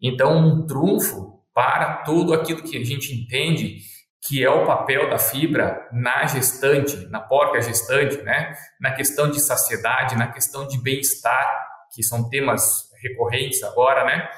[0.00, 3.78] Então, um trunfo para tudo aquilo que a gente entende
[4.26, 8.54] que é o papel da fibra na gestante, na porca gestante, né?
[8.80, 14.28] na questão de saciedade, na questão de bem-estar, que são temas recorrentes agora, né?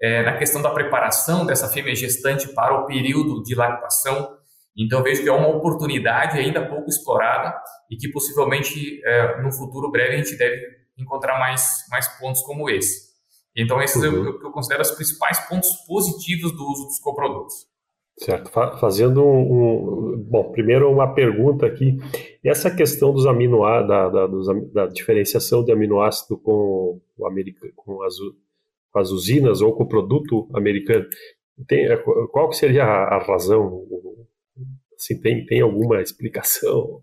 [0.00, 4.36] É, na questão da preparação dessa fêmea gestante para o período de lactação.
[4.78, 7.52] Então, vejo que é uma oportunidade ainda pouco explorada
[7.90, 10.62] e que possivelmente é, no futuro breve a gente deve
[10.96, 13.08] encontrar mais, mais pontos como esse.
[13.56, 14.24] Então, esses uhum.
[14.24, 17.66] eu, eu considero os principais pontos positivos do uso dos coprodutos.
[18.18, 18.50] Certo.
[18.78, 21.98] Fazendo um, um, Bom, primeiro uma pergunta aqui.
[22.44, 28.02] Essa questão dos aminoácidos, da, da, dos, da diferenciação de aminoácido com, o americano, com,
[28.02, 28.14] as,
[28.92, 31.06] com as usinas ou com o produto americano,
[31.66, 31.96] tem, é,
[32.30, 33.86] qual que seria a, a razão?
[34.98, 37.02] Assim, tem, tem alguma explicação?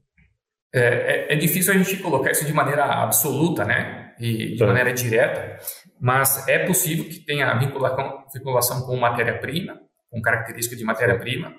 [0.74, 4.14] É, é, é, difícil a gente colocar isso de maneira absoluta, né?
[4.20, 4.66] E de é.
[4.66, 5.58] maneira direta,
[6.00, 9.80] mas é possível que tenha vinculação, vinculação com matéria-prima,
[10.10, 11.54] com característica de matéria-prima.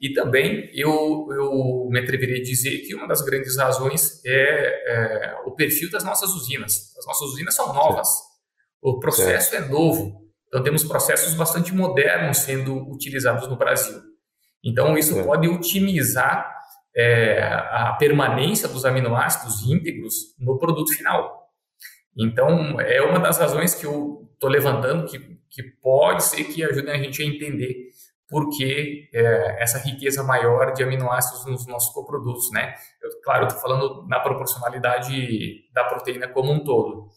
[0.00, 5.36] E também eu, eu me atreveria a dizer que uma das grandes razões é, é
[5.46, 6.92] o perfil das nossas usinas.
[6.98, 8.08] As nossas usinas são novas,
[8.82, 14.15] o processo é novo, então temos processos bastante modernos sendo utilizados no Brasil.
[14.64, 16.54] Então isso pode otimizar
[16.94, 21.50] é, a permanência dos aminoácidos íntegros no produto final.
[22.16, 25.18] Então é uma das razões que eu estou levantando que,
[25.50, 27.86] que pode ser que ajudem a gente a entender
[28.28, 32.74] porque é, essa riqueza maior de aminoácidos nos nossos coprodutos, né?
[33.00, 37.08] Eu, claro, estou falando na proporcionalidade da proteína como um todo.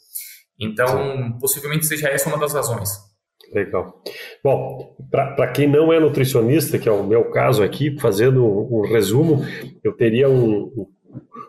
[0.60, 1.40] Então, Sim.
[1.40, 3.09] possivelmente seja essa uma das razões.
[3.54, 4.04] Legal.
[4.44, 8.82] Bom, para quem não é nutricionista, que é o meu caso aqui, fazendo um, um
[8.82, 9.44] resumo,
[9.84, 10.88] eu teria um, um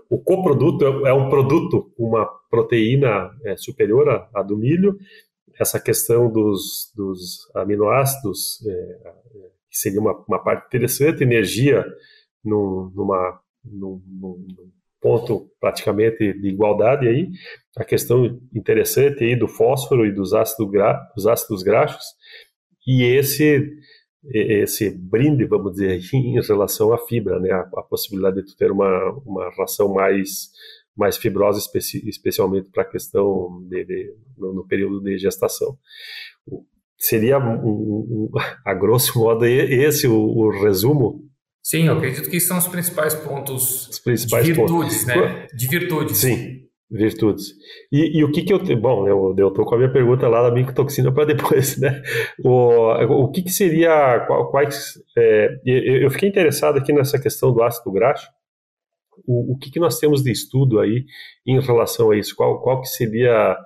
[0.09, 4.99] o coproduto é, é um produto, uma proteína é, superior à, à, do milho.
[5.59, 9.13] Essa questão dos, dos aminoácidos é,
[9.71, 11.87] que seria uma, uma parte interessante, energia
[12.45, 14.70] num, numa, num, num,
[15.01, 17.29] ponto praticamente de igualdade aí,
[17.77, 22.05] a questão interessante aí do fósforo e dos ácidos, gra, dos ácidos graxos,
[22.87, 23.71] e esse
[24.23, 28.71] esse brinde, vamos dizer, em relação à fibra, né, a, a possibilidade de tu ter
[28.71, 30.51] uma, uma ração mais
[30.97, 35.79] mais fibrosa, especi, especialmente para a questão de, de no, no, período de gestação.
[36.99, 38.31] Seria, um, um,
[38.67, 41.30] a grosso modo, esse o, o, resumo?
[41.63, 45.07] Sim, eu acredito que são os principais pontos os principais de virtudes, pontos.
[45.07, 45.47] né?
[45.55, 46.17] De virtudes.
[46.17, 47.55] Sim, virtudes.
[47.93, 48.59] E, e, o que que eu...
[48.77, 52.03] Bom, eu, eu tô com a minha pergunta lá da micotoxina para depois, né?
[52.43, 54.27] O, o que que seria...
[54.51, 54.95] Quais...
[55.17, 58.27] É, eu fiquei interessado aqui nessa questão do ácido graxo.
[59.27, 61.05] O, o que que nós temos de estudo aí
[61.47, 62.35] em relação a isso?
[62.35, 63.57] Qual, qual que seria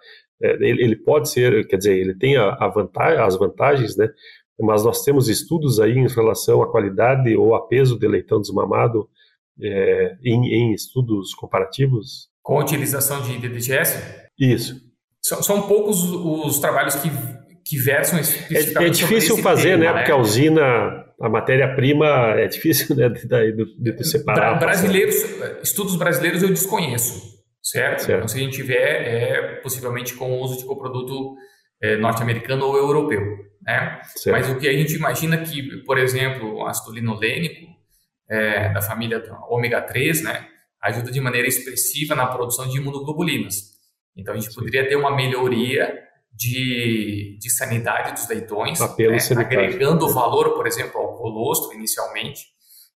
[0.43, 4.09] é, ele, ele, pode ser, quer dizer, ele tem a, a vantagem, as vantagens, né?
[4.61, 9.09] Mas nós temos estudos aí em relação à qualidade ou a peso de leitão desmamado
[9.61, 12.29] é, em, em, estudos comparativos.
[12.43, 13.99] Com a utilização de DDGS?
[14.39, 14.81] Isso.
[15.23, 17.11] São, são poucos os trabalhos que,
[17.65, 19.93] que versam especificamente É, é difícil fazer, tema, né?
[19.93, 19.99] né?
[19.99, 24.59] Porque a usina a matéria-prima é difícil né, de, de, de separar.
[24.59, 25.15] Brasileiros,
[25.63, 27.35] estudos brasileiros eu desconheço
[27.65, 28.01] certo?
[28.01, 28.19] certo?
[28.19, 31.35] Então, se a gente tiver, é possivelmente com o uso de coproduto
[31.85, 33.21] é, norte-americano ou europeu,
[33.61, 34.01] né?
[34.17, 34.35] Certo.
[34.35, 37.75] Mas o que a gente imagina que, por exemplo, o ácido linolênico,
[38.27, 40.49] é, da família ômega 3, né,
[40.83, 43.75] ajuda de maneira expressiva na produção de imunoglobulinas.
[44.17, 44.55] Então, a gente Sim.
[44.55, 45.95] poderia ter uma melhoria
[46.33, 48.87] de, de sanidade dos leitões, né,
[49.39, 52.47] agregando valor, por exemplo, ao colostro inicialmente,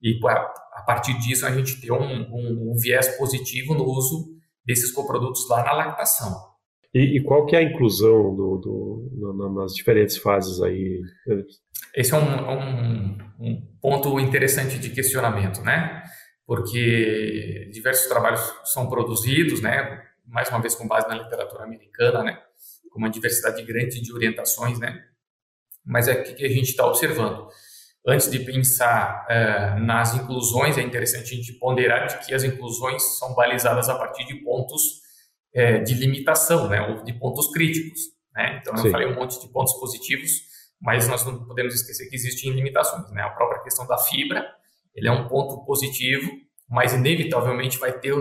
[0.01, 4.27] e a partir disso a gente ter um, um, um viés positivo no uso
[4.65, 6.56] desses coprodutos lá na lactação.
[6.95, 11.03] E, e, qual que é a inclusão do, do, nas diferentes fases aí?
[11.95, 16.03] Esse é um, um, um, ponto interessante de questionamento, né?
[16.47, 20.03] Porque diversos trabalhos são produzidos, né?
[20.27, 22.39] Mais uma vez com base na literatura americana, né?
[22.91, 25.03] Com uma diversidade grande de orientações, né?
[25.85, 27.49] Mas é o que a gente está observando.
[28.09, 33.19] Antes de pensar uh, nas inclusões, é interessante a gente ponderar de que as inclusões
[33.19, 35.06] são balizadas a partir de pontos
[35.57, 37.99] é, de limitação, né, ou de pontos críticos.
[38.35, 38.59] Né?
[38.61, 38.89] Então, Sim.
[38.89, 40.31] eu falei um monte de pontos positivos,
[40.79, 43.11] mas nós não podemos esquecer que existem limitações.
[43.11, 43.23] Né?
[43.23, 44.47] A própria questão da fibra,
[44.95, 46.31] ele é um ponto positivo,
[46.69, 48.15] mas inevitavelmente vai ter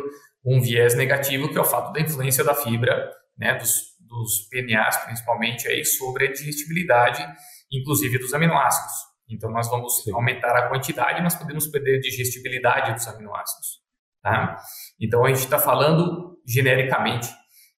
[0.46, 4.96] um viés negativo, que é o fato da influência da fibra, né, dos, dos PNAs
[5.04, 7.28] principalmente, aí, sobre a digestibilidade,
[7.70, 8.94] inclusive dos aminoácidos.
[9.28, 10.14] Então, nós vamos Sim.
[10.14, 13.82] aumentar a quantidade, mas podemos perder a digestibilidade dos aminoácidos.
[14.22, 14.58] Tá?
[15.02, 17.28] Então, a gente está falando genericamente,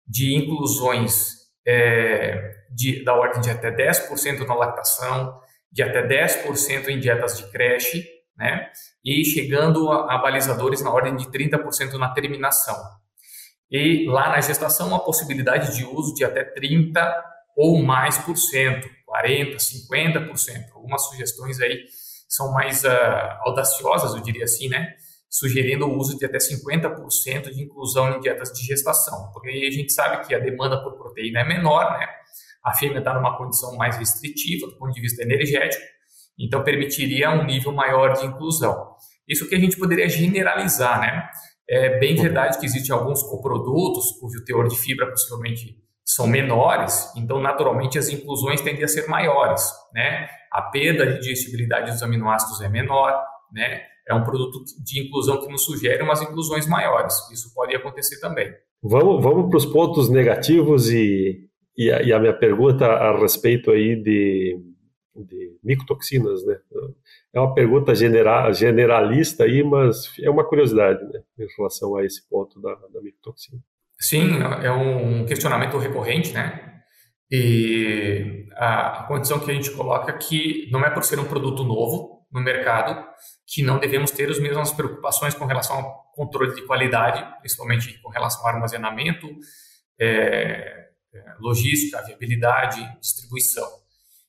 [0.05, 5.39] de inclusões é, de, da ordem de até 10% na lactação,
[5.72, 8.07] de até 10% em dietas de creche,
[8.38, 8.70] né?
[9.03, 12.76] E chegando a, a balizadores na ordem de 30% na terminação.
[13.70, 17.24] E lá na gestação, a possibilidade de uso de até 30
[17.55, 20.72] ou mais por cento, 40, 50%.
[20.74, 21.86] Algumas sugestões aí
[22.30, 22.89] são mais uh,
[23.41, 24.93] audaciosas, eu diria assim, né?
[25.30, 29.71] Sugerindo o uso de até 50% de inclusão em dietas de gestação, porque aí a
[29.71, 32.07] gente sabe que a demanda por proteína é menor, né?
[32.63, 35.84] A fêmea está numa condição mais restritiva do ponto de vista energético,
[36.39, 38.95] então permitiria um nível maior de inclusão.
[39.28, 41.30] Isso que a gente poderia generalizar, né?
[41.69, 45.75] É bem verdade que existem alguns coprodutos cujo teor de fibra possivelmente
[46.05, 49.61] são menores, então naturalmente as inclusões tendem a ser maiores,
[49.93, 50.30] né?
[50.51, 53.21] A perda de digestibilidade dos aminoácidos é menor,
[53.51, 53.82] né?
[54.08, 57.14] É um produto de inclusão que nos sugere umas inclusões maiores.
[57.32, 58.53] Isso pode acontecer também.
[58.82, 61.47] Vamos, vamos para os pontos negativos e,
[61.78, 64.60] e a, e, a, minha pergunta a respeito aí de,
[65.16, 66.58] de micotoxinas, né?
[67.34, 72.28] É uma pergunta genera, generalista aí, mas é uma curiosidade, né, em relação a esse
[72.30, 73.60] ponto da, da micotoxina.
[73.99, 76.82] Sim, é um questionamento recorrente, né?
[77.30, 81.26] E a, a condição que a gente coloca é que não é por ser um
[81.26, 83.03] produto novo, no mercado
[83.45, 88.09] que não devemos ter as mesmas preocupações com relação ao controle de qualidade, principalmente com
[88.09, 89.27] relação ao armazenamento,
[89.99, 93.67] é, é, logística, viabilidade, distribuição.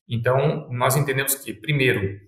[0.08, 2.18] Então, nós entendemos que, primeiro,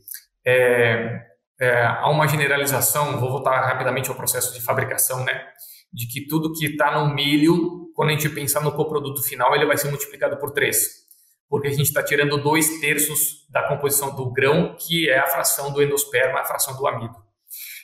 [0.44, 1.26] é,
[1.58, 5.46] é, há uma generalização, vou voltar rapidamente ao processo de fabricação, né?
[5.92, 9.66] De que tudo que está no milho, quando a gente pensar no coproduto final, ele
[9.66, 11.09] vai ser multiplicado por três
[11.50, 15.72] porque a gente está tirando dois terços da composição do grão, que é a fração
[15.72, 17.16] do endosperma, a fração do amido.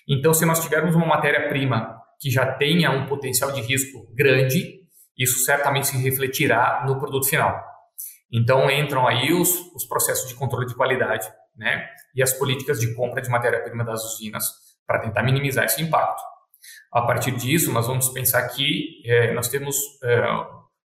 [0.09, 4.83] Então, se nós tivermos uma matéria-prima que já tenha um potencial de risco grande,
[5.19, 7.61] isso certamente se refletirá no produto final.
[8.33, 12.95] Então, entram aí os, os processos de controle de qualidade né, e as políticas de
[12.95, 14.49] compra de matéria-prima das usinas
[14.87, 16.23] para tentar minimizar esse impacto.
[16.93, 20.23] A partir disso, nós vamos pensar que é, nós temos é,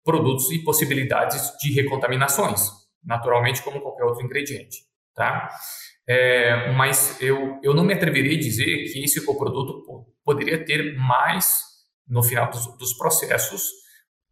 [0.08, 2.70] produtos e possibilidades de recontaminações,
[3.04, 4.78] naturalmente como qualquer outro ingrediente,
[5.14, 5.50] tá?
[6.08, 9.84] É, mas eu, eu não me atreveria a dizer que esse coproduto
[10.24, 11.60] poderia ter mais,
[12.08, 13.68] no final dos, dos processos,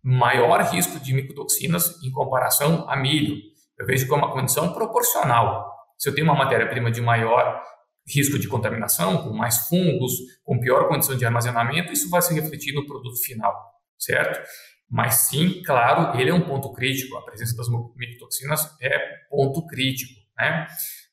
[0.02, 3.36] maior risco de micotoxinas em comparação a milho.
[3.78, 5.70] Eu vejo como uma condição proporcional.
[5.98, 7.62] Se eu tenho uma matéria-prima de maior
[8.08, 10.12] risco de contaminação, com mais fungos,
[10.42, 13.54] com pior condição de armazenamento, isso vai se refletir no produto final,
[13.98, 14.40] certo?
[14.89, 17.16] Mas sim, claro, ele é um ponto crítico.
[17.16, 17.66] A presença das
[17.97, 20.66] micotoxinas é ponto crítico, né?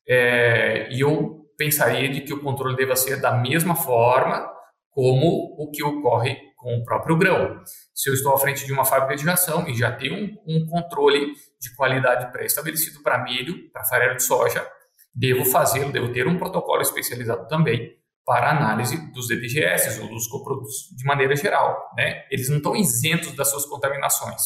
[0.07, 4.51] É, e eu pensaria de que o controle deva ser da mesma forma
[4.91, 7.61] como o que ocorre com o próprio grão.
[7.93, 10.65] Se eu estou à frente de uma fábrica de ração e já tenho um, um
[10.67, 14.65] controle de qualidade pré-estabelecido para milho, para farelo de soja,
[15.13, 20.89] devo fazê-lo, devo ter um protocolo especializado também para análise dos DDGS ou dos coprodutos
[20.95, 21.77] de maneira geral.
[21.97, 22.23] Né?
[22.31, 24.41] Eles não estão isentos das suas contaminações,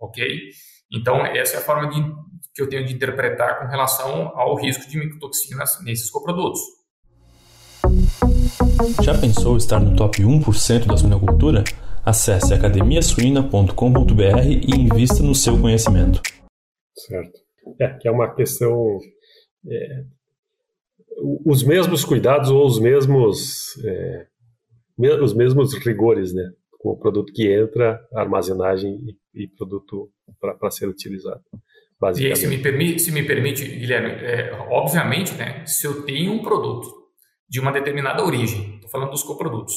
[0.00, 0.26] ok?
[0.90, 2.00] Então, essa é a forma de,
[2.54, 6.60] que eu tenho de interpretar com relação ao risco de micotoxinas nesses coprodutos.
[9.02, 11.64] Já pensou estar no top 1% da suinocultura?
[12.04, 16.22] Acesse academiasuina.com.br e invista no seu conhecimento.
[16.96, 17.38] Certo.
[17.78, 18.98] É, que é uma questão
[19.70, 20.04] é
[21.44, 24.26] os mesmos cuidados ou os mesmos, é,
[25.22, 26.50] os mesmos rigores, né?
[26.78, 28.98] Com o produto que entra, armazenagem
[29.34, 30.10] e, e produto
[30.40, 31.42] para ser utilizado.
[32.16, 36.32] E aí, se me permite, se me permite Guilherme, é, obviamente, né, se eu tenho
[36.32, 36.88] um produto
[37.48, 39.74] de uma determinada origem, estou falando dos coprodutos,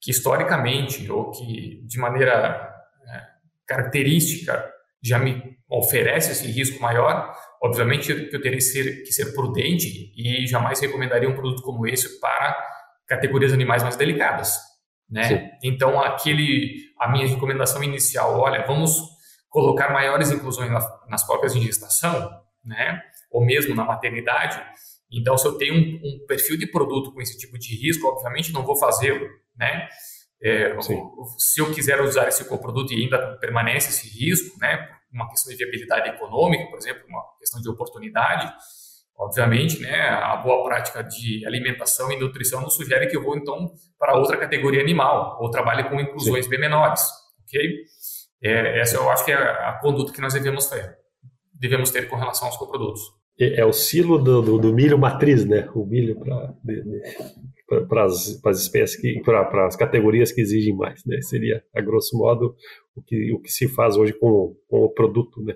[0.00, 2.72] que historicamente ou que de maneira
[3.06, 3.22] é,
[3.66, 4.64] característica
[5.02, 10.12] já me oferece esse risco maior, obviamente que eu teria que ser, que ser prudente
[10.16, 12.58] e jamais recomendaria um produto como esse para
[13.06, 14.58] categorias animais mais delicadas,
[15.08, 15.52] né?
[15.62, 18.96] Então aquele a minha recomendação inicial, olha, vamos
[19.48, 20.70] colocar maiores inclusões
[21.08, 22.30] nas próprias gestação,
[22.64, 23.00] né?
[23.30, 24.60] Ou mesmo na maternidade.
[25.10, 28.52] Então, se eu tenho um, um perfil de produto com esse tipo de risco, obviamente
[28.52, 29.88] não vou fazê-lo, né?
[30.42, 30.74] É,
[31.38, 34.88] se eu quiser usar esse coproduto e ainda permanece esse risco, né?
[35.12, 38.52] Uma questão de viabilidade econômica, por exemplo, uma questão de oportunidade,
[39.16, 40.08] obviamente, né?
[40.08, 44.36] A boa prática de alimentação e nutrição nos sugere que eu vou então para outra
[44.36, 46.50] categoria animal ou trabalhe com inclusões Sim.
[46.50, 47.02] bem menores,
[47.42, 47.84] ok?
[48.42, 50.98] É, essa eu acho que é a conduta que nós devemos ter,
[51.52, 53.02] devemos ter com relação aos coprodutos.
[53.38, 55.68] É, é o silo do, do, do, milho matriz, né?
[55.74, 56.18] O milho
[57.88, 61.20] para as espécies, para as categorias que exigem mais, né?
[61.22, 62.54] Seria, a grosso modo,
[62.94, 65.54] o que, o que se faz hoje com, com o produto, né?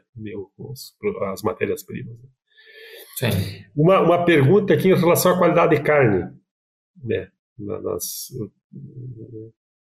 [0.57, 0.97] Com os,
[1.33, 2.17] as matérias-primas.
[2.17, 2.29] Né?
[3.17, 3.65] Sim.
[3.75, 6.31] Uma, uma pergunta aqui em relação à qualidade de carne,
[7.03, 7.29] né?
[7.59, 8.29] Nas,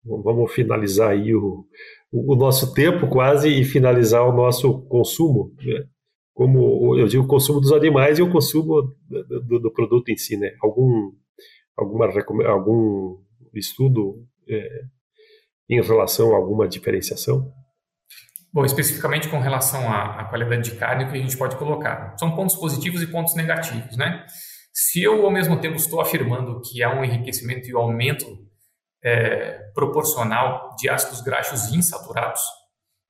[0.05, 1.65] vamos finalizar aí o,
[2.11, 5.85] o nosso tempo quase e finalizar o nosso consumo, né?
[6.35, 10.17] Como eu digo, o consumo dos animais e o consumo do, do, do produto em
[10.17, 10.51] si, né?
[10.61, 11.13] Algum,
[11.77, 12.07] alguma,
[12.45, 13.17] algum
[13.53, 14.81] estudo é,
[15.69, 17.49] em relação a alguma diferenciação?
[18.51, 22.17] Bom, especificamente com relação à, à, qualidade de carne, o que a gente pode colocar?
[22.19, 24.25] São pontos positivos e pontos negativos, né?
[24.73, 28.25] Se eu, ao mesmo tempo, estou afirmando que há um enriquecimento e um aumento
[29.01, 32.41] é, proporcional de ácidos graxos insaturados,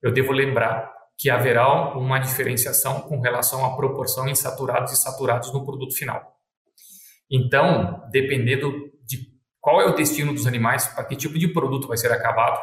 [0.03, 5.66] eu devo lembrar que haverá uma diferenciação com relação à proporção insaturados e saturados no
[5.66, 6.36] produto final.
[7.30, 8.72] Então, dependendo
[9.05, 9.28] de
[9.59, 12.59] qual é o destino dos animais, para que tipo de produto vai ser acabado,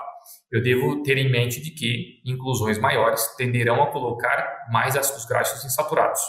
[0.50, 5.64] eu devo ter em mente de que inclusões maiores tenderão a colocar mais ácidos graxos
[5.64, 6.20] insaturados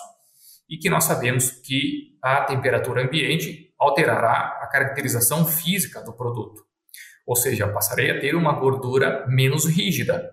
[0.69, 6.63] e que nós sabemos que a temperatura ambiente alterará a caracterização física do produto.
[7.25, 10.31] Ou seja, passarei a ter uma gordura menos rígida.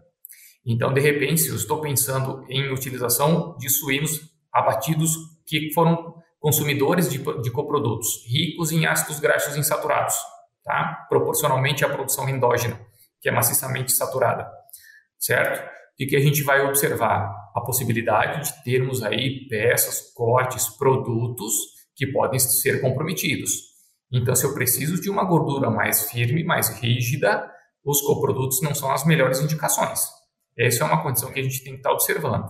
[0.65, 4.21] Então, de repente, eu estou pensando em utilização de suínos
[4.53, 10.15] abatidos que foram consumidores de, de coprodutos ricos em ácidos graxos insaturados,
[10.65, 11.07] tá?
[11.09, 12.81] proporcionalmente à produção endógena,
[13.21, 14.51] que é maciçamente saturada,
[15.19, 15.69] certo?
[16.01, 17.31] O que a gente vai observar?
[17.55, 21.53] A possibilidade de termos aí peças, cortes, produtos
[21.95, 23.51] que podem ser comprometidos.
[24.11, 27.51] Então, se eu preciso de uma gordura mais firme, mais rígida,
[27.85, 30.20] os coprodutos não são as melhores indicações.
[30.61, 32.45] Essa é uma condição que a gente tem que estar observando.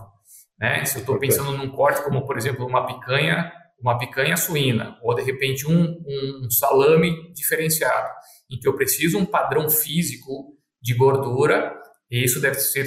[0.59, 0.83] Né?
[0.83, 5.15] Se eu estou pensando num corte como, por exemplo, uma picanha, uma picanha suína, ou
[5.15, 5.97] de repente um,
[6.43, 8.09] um salame diferenciado,
[8.49, 11.73] em que eu preciso um padrão físico de gordura,
[12.09, 12.85] isso deve ser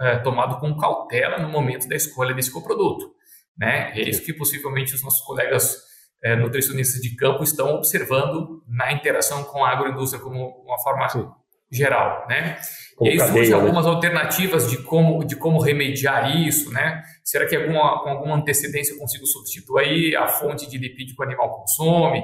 [0.00, 3.12] é, tomado com cautela no momento da escolha desse coproduto.
[3.56, 3.92] Né?
[3.94, 5.76] É isso que possivelmente os nossos colegas
[6.24, 11.28] é, nutricionistas de campo estão observando na interação com a agroindústria como uma forma Sim.
[11.72, 12.60] Geral, né?
[13.00, 13.54] e aí surgem né?
[13.54, 17.02] algumas alternativas de como, de como remediar isso, né?
[17.24, 21.24] Será que alguma, com alguma antecedência eu consigo substituir a fonte de lipídio que o
[21.24, 22.22] animal consome?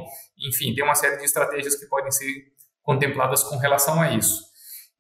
[0.49, 2.29] Enfim, tem uma série de estratégias que podem ser
[2.83, 4.43] contempladas com relação a isso.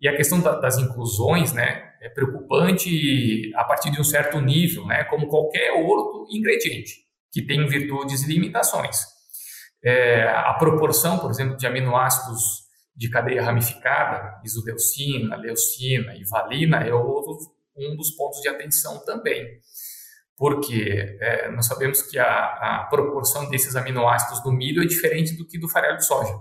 [0.00, 4.86] E a questão da, das inclusões, né, é preocupante a partir de um certo nível,
[4.86, 6.94] né, como qualquer outro ingrediente
[7.32, 8.98] que tem virtudes e limitações.
[9.84, 12.67] É, a proporção, por exemplo, de aminoácidos
[12.98, 17.38] de cadeia ramificada, isodeucina, leucina e valina, é outro,
[17.76, 19.60] um dos pontos de atenção também.
[20.36, 25.46] Porque é, nós sabemos que a, a, proporção desses aminoácidos do milho é diferente do
[25.46, 26.34] que do farelo de soja.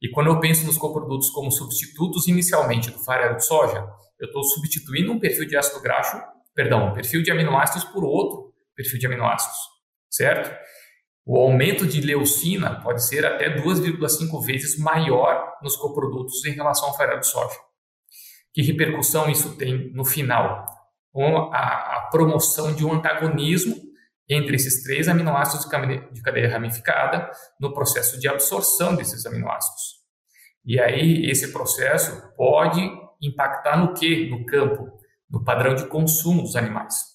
[0.00, 3.84] E quando eu penso nos coprodutos como substitutos inicialmente do farelo de soja,
[4.20, 6.16] eu estou substituindo um perfil de ácido graxo,
[6.54, 9.80] perdão, um perfil de aminoácidos por outro perfil de aminoácidos
[10.10, 10.50] certo?
[11.32, 16.96] O aumento de leucina pode ser até 2,5 vezes maior nos coprodutos em relação ao
[16.96, 17.56] farelo de soja.
[18.52, 20.66] Que repercussão isso tem no final?
[21.52, 23.76] A, a promoção de um antagonismo
[24.28, 25.68] entre esses três aminoácidos
[26.12, 30.00] de cadeia ramificada no processo de absorção desses aminoácidos.
[30.64, 32.80] E aí esse processo pode
[33.22, 34.28] impactar no que?
[34.28, 34.98] No campo,
[35.30, 37.09] no padrão de consumo dos animais.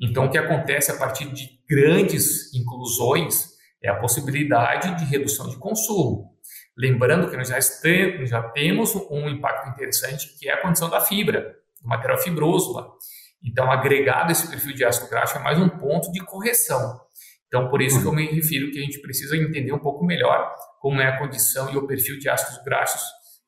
[0.00, 5.56] Então, o que acontece a partir de grandes inclusões é a possibilidade de redução de
[5.56, 6.36] consumo.
[6.76, 11.00] Lembrando que nós já, este, já temos um impacto interessante que é a condição da
[11.00, 12.86] fibra, do material fibroso lá.
[13.42, 17.00] Então, agregado esse perfil de ácido graxo é mais um ponto de correção.
[17.46, 20.52] Então, por isso que eu me refiro que a gente precisa entender um pouco melhor
[20.80, 23.02] como é a condição e o perfil de ácidos graxos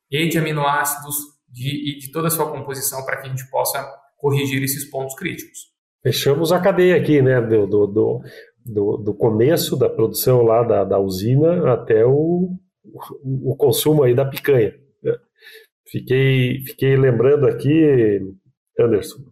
[0.09, 1.15] e de aminoácidos
[1.47, 3.85] de, e de toda a sua composição para que a gente possa
[4.17, 5.59] corrigir esses pontos críticos.
[6.01, 8.23] Fechamos a cadeia aqui, né, do, do,
[8.65, 12.51] do, do, começo da produção lá da, da usina até o,
[13.23, 14.73] o consumo aí da picanha.
[15.87, 18.21] Fiquei, fiquei lembrando aqui,
[18.79, 19.23] Anderson,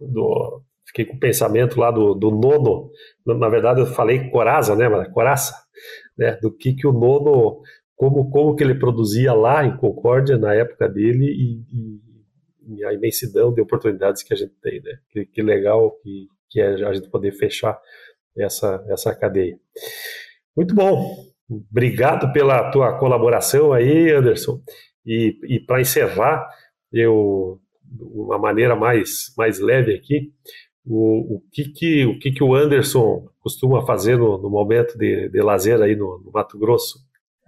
[0.00, 2.90] do, fiquei com o pensamento lá do, do nono,
[3.26, 5.54] na verdade eu falei coraza, né, mas coraça,
[6.16, 7.60] né, do que que o nono,
[7.94, 12.11] como, como que ele produzia lá em Concórdia na época dele e, e,
[12.68, 16.60] e a imensidão de oportunidades que a gente tem, né, que, que legal que, que
[16.60, 17.78] é a gente poder fechar
[18.36, 19.58] essa, essa cadeia.
[20.56, 21.16] Muito bom,
[21.48, 24.60] obrigado pela tua colaboração aí, Anderson,
[25.04, 26.48] e, e para encerrar,
[26.92, 27.60] eu
[28.00, 30.32] uma maneira mais, mais leve aqui,
[30.84, 35.28] o, o, que, que, o que, que o Anderson costuma fazer no, no momento de,
[35.28, 36.98] de lazer aí no, no, Mato Grosso?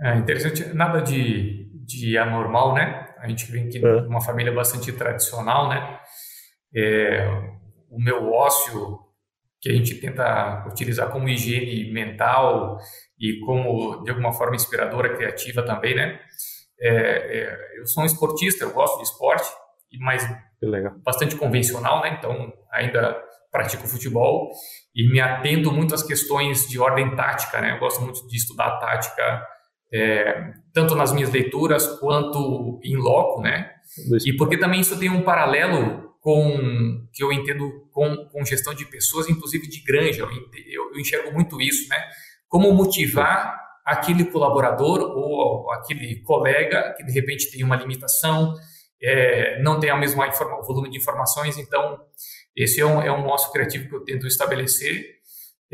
[0.01, 3.04] É interessante, nada de, de anormal, né?
[3.25, 3.81] A gente vem aqui é.
[3.81, 5.99] de uma família bastante tradicional, né?
[6.77, 7.27] É,
[7.91, 8.99] o meu ócio,
[9.63, 12.79] que a gente tenta utilizar como higiene mental
[13.19, 16.21] e como, de alguma forma, inspiradora, criativa também, né?
[16.79, 19.49] É, é, eu sou um esportista, eu gosto de esporte,
[20.01, 20.23] mas
[21.03, 22.17] bastante convencional, né?
[22.19, 23.19] Então, ainda
[23.51, 24.51] pratico futebol
[24.95, 27.73] e me atendo muito às questões de ordem tática, né?
[27.73, 29.47] Eu gosto muito de estudar tática,
[29.95, 33.71] é, tanto nas minhas leituras quanto em loco, né?
[34.27, 38.85] E porque também isso tem um paralelo com que eu entendo com, com gestão de
[38.87, 40.23] pessoas, inclusive de granja.
[40.23, 41.97] Eu, eu, eu enxergo muito isso, né?
[42.49, 48.55] Como motivar aquele colaborador ou aquele colega que de repente tem uma limitação,
[49.01, 50.21] é, não tem o mesmo
[50.67, 52.01] volume de informações, então
[52.57, 55.14] esse é um, é um ócio criativo que eu tento estabelecer.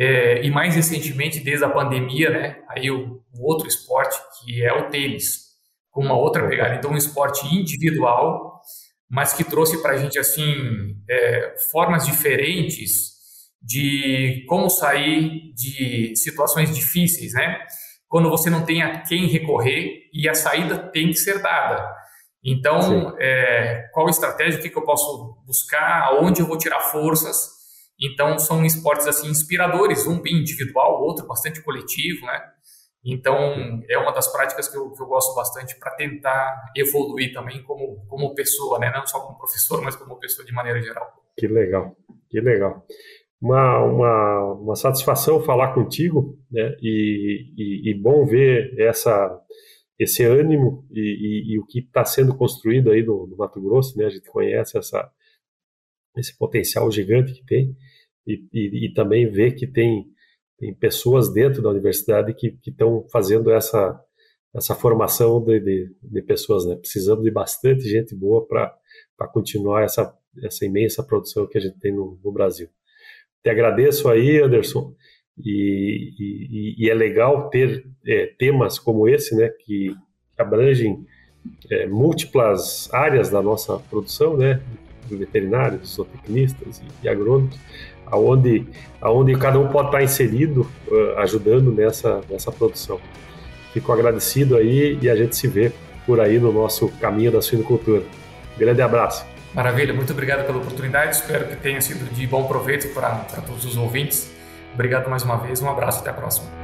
[0.00, 4.72] É, e mais recentemente, desde a pandemia, né, aí o, o outro esporte que é
[4.72, 5.50] o tênis,
[5.90, 6.74] com uma outra pegada.
[6.76, 8.62] Então, um esporte individual,
[9.10, 13.10] mas que trouxe para a gente assim é, formas diferentes
[13.60, 17.58] de como sair de situações difíceis, né?
[18.08, 21.86] Quando você não tem a quem recorrer e a saída tem que ser dada.
[22.42, 27.59] Então, é, qual estratégia, o que, que eu posso buscar, aonde eu vou tirar forças.
[28.00, 32.40] Então, são esportes assim inspiradores, um bem individual, outro bastante coletivo, né?
[33.04, 37.62] Então, é uma das práticas que eu, que eu gosto bastante para tentar evoluir também
[37.62, 38.90] como, como pessoa, né?
[38.94, 41.10] Não só como professor, mas como pessoa de maneira geral.
[41.36, 41.96] Que legal,
[42.30, 42.84] que legal.
[43.40, 46.76] Uma, uma, uma satisfação falar contigo, né?
[46.80, 49.38] E, e, e bom ver essa
[49.98, 54.06] esse ânimo e, e, o que está sendo construído aí no, no, Mato Grosso, né?
[54.06, 55.10] A gente conhece essa,
[56.16, 57.76] esse potencial gigante que tem
[58.26, 60.06] e, e também vê que tem,
[60.58, 63.98] tem pessoas dentro da universidade que estão fazendo essa,
[64.54, 66.76] essa formação de, de, de, pessoas, né?
[66.76, 71.92] Precisamos de bastante gente boa para continuar essa, essa imensa produção que a gente tem
[71.92, 72.68] no, no Brasil.
[73.42, 74.94] Te agradeço aí, Anderson,
[75.38, 79.94] e, e, e é legal ter é, temas como esse, né, que,
[80.36, 81.06] abrangem
[81.70, 84.62] é, múltiplas áreas da nossa produção, né,
[85.06, 87.58] veterinários, zootecnistas e, e agrônomos,
[88.10, 88.66] aonde,
[89.00, 93.00] aonde cada um pode estar inserido, uh, ajudando nessa, nessa produção.
[93.72, 95.72] Fico agradecido aí e a gente se vê
[96.06, 98.02] por aí no nosso caminho da suinocultura.
[98.58, 99.24] Grande abraço.
[99.54, 101.16] Maravilha, muito obrigado pela oportunidade.
[101.16, 104.30] Espero que tenha sido de bom proveito para todos os ouvintes.
[104.74, 106.59] Obrigado mais uma vez, um abraço, até a próxima.